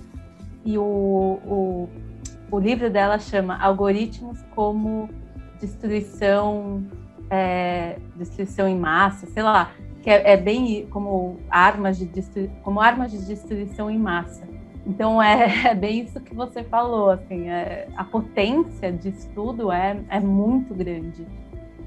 [0.64, 1.90] e o, o,
[2.50, 5.10] o livro dela chama Algoritmos como
[5.60, 6.84] Destruição,
[7.30, 9.72] é, destruição em massa, sei lá,
[10.02, 12.10] que é, é bem como armas de
[12.62, 14.55] como armas de destruição em massa.
[14.86, 19.98] Então é, é, bem isso que você falou, assim, é, a potência de estudo é,
[20.10, 21.26] é muito grande.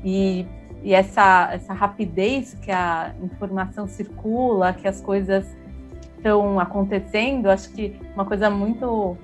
[0.05, 0.47] E,
[0.83, 5.47] e essa, essa rapidez que a informação circula, que as coisas
[6.17, 9.17] estão acontecendo, acho que uma coisa muito,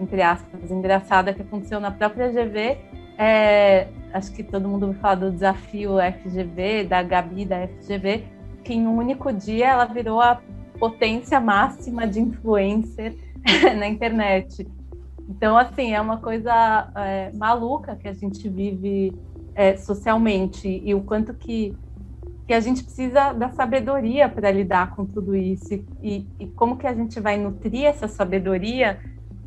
[0.00, 2.78] entre aspas, engraçada que aconteceu na própria GV
[3.22, 8.24] é, acho que todo mundo vai falar do desafio FGV, da Gabi da FGV,
[8.64, 10.40] que em um único dia ela virou a
[10.80, 13.14] potência máxima de influencer
[13.78, 14.66] na internet.
[15.28, 19.12] Então, assim, é uma coisa é, maluca que a gente vive
[19.54, 21.76] é, socialmente e o quanto que,
[22.48, 26.86] que a gente precisa da sabedoria para lidar com tudo isso e, e como que
[26.86, 28.98] a gente vai nutrir essa sabedoria,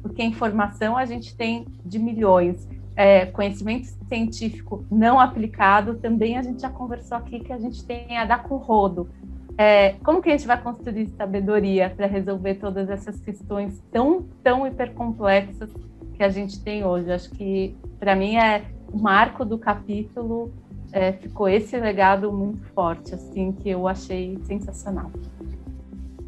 [0.01, 2.65] porque informação a gente tem de milhões.
[2.95, 8.19] É, conhecimento científico não aplicado, também a gente já conversou aqui que a gente tem
[8.19, 9.09] a dar com rodo.
[9.57, 14.65] É, como que a gente vai construir sabedoria para resolver todas essas questões tão, tão
[14.65, 15.69] hipercomplexas
[16.15, 17.11] que a gente tem hoje?
[17.11, 20.51] Acho que, para mim, é o marco do capítulo
[20.91, 25.11] é, ficou esse legado muito forte, assim, que eu achei sensacional.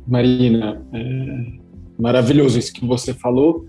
[0.08, 1.66] Marina, é
[2.00, 3.68] maravilhoso isso que você falou.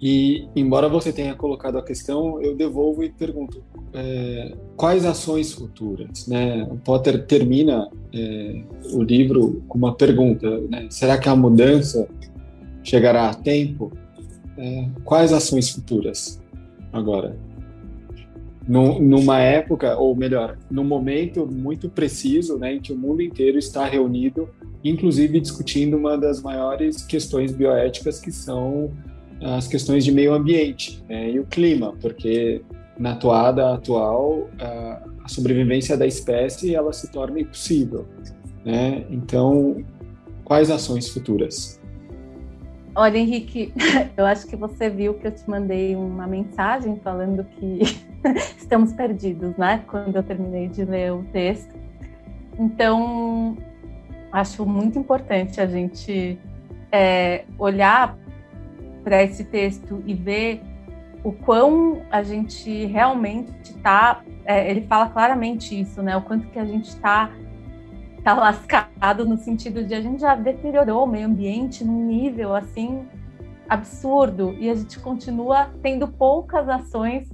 [0.00, 6.26] E, embora você tenha colocado a questão, eu devolvo e pergunto: é, quais ações futuras?
[6.28, 6.66] Né?
[6.70, 10.86] O Potter termina é, o livro com uma pergunta: né?
[10.90, 12.08] será que a mudança
[12.82, 13.92] chegará a tempo?
[14.56, 16.40] É, quais ações futuras
[16.92, 17.36] agora?
[18.68, 23.86] numa época, ou melhor, num momento muito preciso, né, em que o mundo inteiro está
[23.86, 24.46] reunido,
[24.84, 28.90] inclusive discutindo uma das maiores questões bioéticas, que são
[29.42, 32.62] as questões de meio ambiente né, e o clima, porque
[32.98, 38.06] na toada atual a, sobrevivência da espécie ela se torna impossível.
[38.64, 39.04] Né?
[39.10, 39.84] Então,
[40.44, 41.78] quais ações futuras?
[42.94, 43.72] Olha, Henrique,
[44.16, 47.80] eu acho que você viu que eu te mandei uma mensagem falando que
[48.58, 49.84] estamos perdidos, né?
[49.86, 51.72] Quando eu terminei de ler o texto.
[52.58, 53.56] Então,
[54.32, 56.38] acho muito importante a gente
[56.90, 58.18] é, olhar
[59.08, 60.60] para esse texto e ver
[61.24, 66.14] o quão a gente realmente está, é, ele fala claramente isso, né?
[66.14, 67.32] O quanto que a gente está
[68.22, 73.08] tá lascado no sentido de a gente já deteriorou o meio ambiente num nível assim
[73.66, 77.30] absurdo e a gente continua tendo poucas ações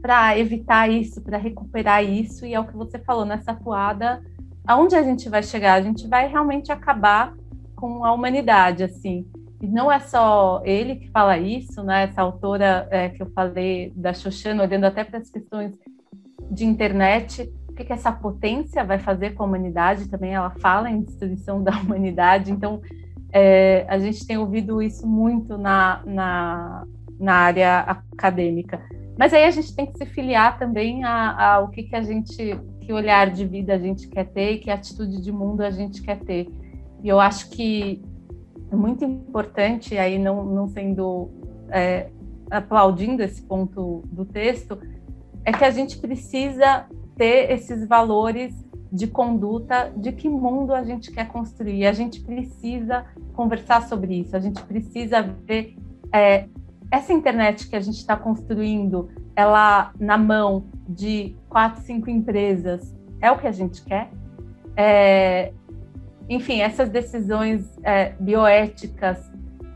[0.00, 4.22] para evitar isso, para recuperar isso e é o que você falou nessa toada,
[4.66, 5.74] aonde a gente vai chegar?
[5.74, 7.34] A gente vai realmente acabar
[7.76, 9.26] com a humanidade, assim.
[9.60, 12.04] E não é só ele que fala isso, né?
[12.04, 15.78] Essa autora é, que eu falei da Xoxana, olhando até para as questões
[16.50, 20.08] de internet, o que, que essa potência vai fazer com a humanidade?
[20.08, 22.50] Também ela fala em destruição da humanidade.
[22.50, 22.80] Então,
[23.32, 26.86] é, a gente tem ouvido isso muito na, na,
[27.18, 28.80] na, área acadêmica.
[29.18, 32.92] Mas aí a gente tem que se filiar também ao que, que a gente, que
[32.92, 36.18] olhar de vida a gente quer ter e que atitude de mundo a gente quer
[36.18, 36.48] ter.
[37.02, 38.02] E eu acho que
[38.70, 41.30] é muito importante, aí não, não sendo
[41.68, 42.08] é,
[42.50, 44.78] aplaudindo esse ponto do texto,
[45.44, 48.54] é que a gente precisa ter esses valores
[48.92, 51.86] de conduta, de que mundo a gente quer construir.
[51.86, 53.04] A gente precisa
[53.34, 55.76] conversar sobre isso, a gente precisa ver
[56.12, 56.48] é,
[56.90, 63.30] essa internet que a gente está construindo, ela na mão de quatro, cinco empresas, é
[63.30, 64.10] o que a gente quer?
[64.76, 65.52] É,
[66.30, 69.18] enfim, essas decisões é, bioéticas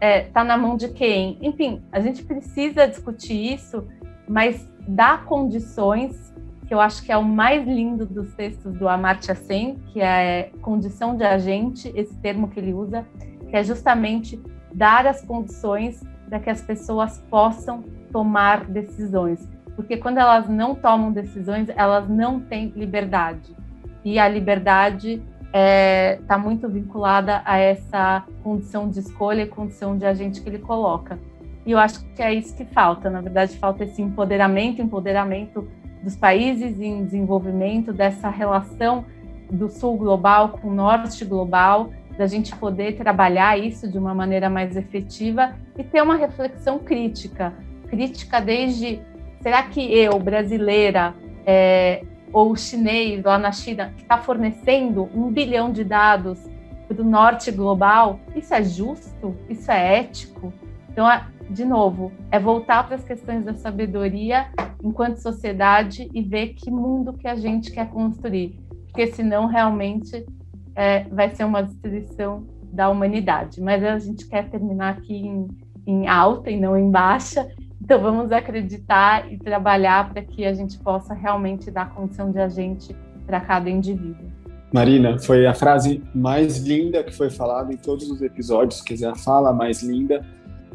[0.00, 1.36] está é, na mão de quem?
[1.42, 3.84] Enfim, a gente precisa discutir isso,
[4.28, 6.32] mas dar condições,
[6.68, 10.52] que eu acho que é o mais lindo dos textos do Amartya Sen, que é
[10.62, 13.04] condição de agente, esse termo que ele usa,
[13.50, 14.40] que é justamente
[14.72, 17.82] dar as condições para que as pessoas possam
[18.12, 19.48] tomar decisões.
[19.74, 23.56] Porque quando elas não tomam decisões, elas não têm liberdade.
[24.04, 25.20] E a liberdade
[25.54, 30.48] está é, tá muito vinculada a essa condição de escolha e condição de agente que
[30.48, 31.16] ele coloca.
[31.64, 33.08] E eu acho que é isso que falta.
[33.08, 35.68] Na verdade, falta esse empoderamento, empoderamento
[36.02, 39.04] dos países em desenvolvimento, dessa relação
[39.48, 44.50] do sul global com o norte global, da gente poder trabalhar isso de uma maneira
[44.50, 47.54] mais efetiva e ter uma reflexão crítica.
[47.88, 49.00] Crítica desde,
[49.40, 51.14] será que eu, brasileira,
[51.46, 52.02] é,
[52.34, 56.44] ou chinês lá na China, que está fornecendo um bilhão de dados
[56.88, 59.36] para o norte global, isso é justo?
[59.48, 60.52] Isso é ético?
[60.90, 64.48] Então, é, de novo, é voltar para as questões da sabedoria
[64.82, 70.26] enquanto sociedade e ver que mundo que a gente quer construir, porque senão realmente
[70.74, 73.60] é, vai ser uma destruição da humanidade.
[73.60, 75.48] Mas a gente quer terminar aqui em,
[75.86, 77.48] em alta e não em baixa,
[77.84, 82.96] então, vamos acreditar e trabalhar para que a gente possa realmente dar condição de agente
[83.26, 84.32] para cada indivíduo.
[84.72, 89.08] Marina, foi a frase mais linda que foi falada em todos os episódios, quer dizer,
[89.08, 90.24] a fala mais linda,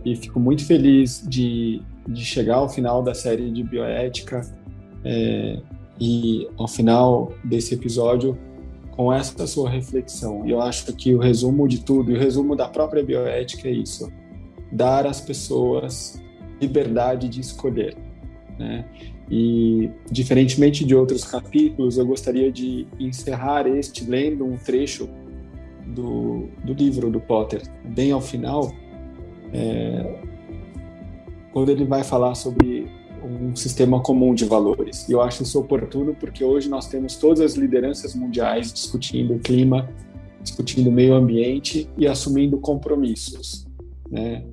[0.05, 4.41] e fico muito feliz de, de chegar ao final da série de bioética
[5.03, 5.59] é,
[5.99, 8.37] e ao final desse episódio
[8.91, 10.45] com essa sua reflexão.
[10.45, 13.71] E eu acho que o resumo de tudo, e o resumo da própria bioética é
[13.71, 14.11] isso:
[14.71, 16.21] dar às pessoas
[16.61, 17.95] liberdade de escolher.
[18.57, 18.85] Né?
[19.29, 25.09] E, diferentemente de outros capítulos, eu gostaria de encerrar este lendo um trecho
[25.87, 28.71] do, do livro do Potter, bem ao final,
[29.53, 30.21] é,
[31.51, 32.87] quando ele vai falar sobre
[33.23, 35.07] um sistema comum de valores.
[35.07, 39.39] E eu acho isso oportuno porque hoje nós temos todas as lideranças mundiais discutindo o
[39.39, 39.89] clima,
[40.41, 43.67] discutindo o meio ambiente e assumindo compromissos.
[44.09, 44.43] Né?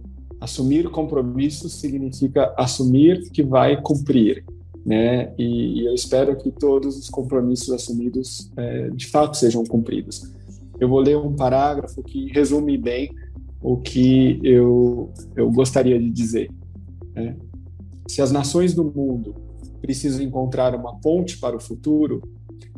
[0.41, 4.45] Assumir compromissos significa assumir que vai cumprir.
[4.85, 5.35] Né?
[5.37, 10.23] E, e eu espero que todos os compromissos assumidos é, de fato sejam cumpridos.
[10.79, 13.11] Eu vou ler um parágrafo que resume bem
[13.61, 16.51] o que eu, eu gostaria de dizer.
[17.15, 17.37] Né?
[18.07, 19.35] Se as nações do mundo
[19.81, 22.23] precisam encontrar uma ponte para o futuro,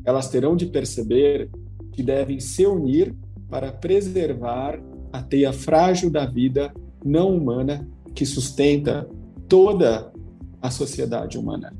[0.04, 1.50] elas terão de perceber
[1.92, 3.14] que devem se unir
[3.50, 4.80] para preservar
[5.12, 6.72] a teia frágil da vida
[7.04, 9.08] não humana que sustenta
[9.48, 10.12] toda
[10.60, 11.74] a sociedade humana.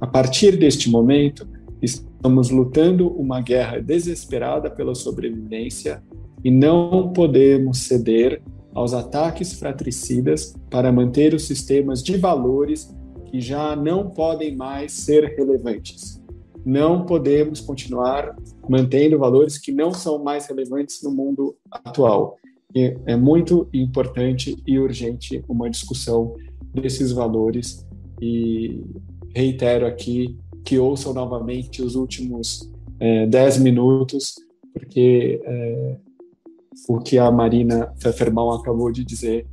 [0.00, 1.46] A partir deste momento,
[1.82, 6.02] estamos lutando uma guerra desesperada pela sobrevivência
[6.44, 8.42] e não podemos ceder
[8.72, 12.94] aos ataques fratricidas para manter os sistemas de valores
[13.26, 16.20] que já não podem mais ser relevantes.
[16.64, 18.36] Não podemos continuar
[18.68, 22.36] mantendo valores que não são mais relevantes no mundo atual.
[22.74, 26.36] É muito importante e urgente uma discussão
[26.72, 27.84] desses valores
[28.20, 28.80] e
[29.34, 34.34] reitero aqui que ouçam novamente os últimos é, dez minutos,
[34.72, 35.96] porque é,
[36.88, 39.46] o que a Marina Pfefferbaum acabou de dizer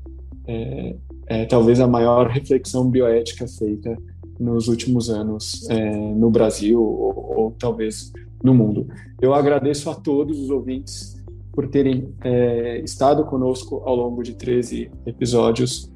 [0.45, 0.95] é,
[1.27, 3.97] é, talvez a maior reflexão bioética feita
[4.39, 8.11] nos últimos anos é, no Brasil ou, ou, talvez
[8.43, 8.87] no mundo.
[9.21, 11.16] Eu agradeço a todos os ouvintes
[11.57, 15.91] por terem é, estado conosco ao longo de 13 episódios.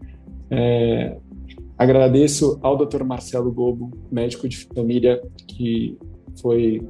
[0.50, 1.16] É,
[1.78, 3.04] agradeço ao Dr.
[3.04, 6.00] Marcelo Gobo, médico de família, que
[6.42, 6.82] foi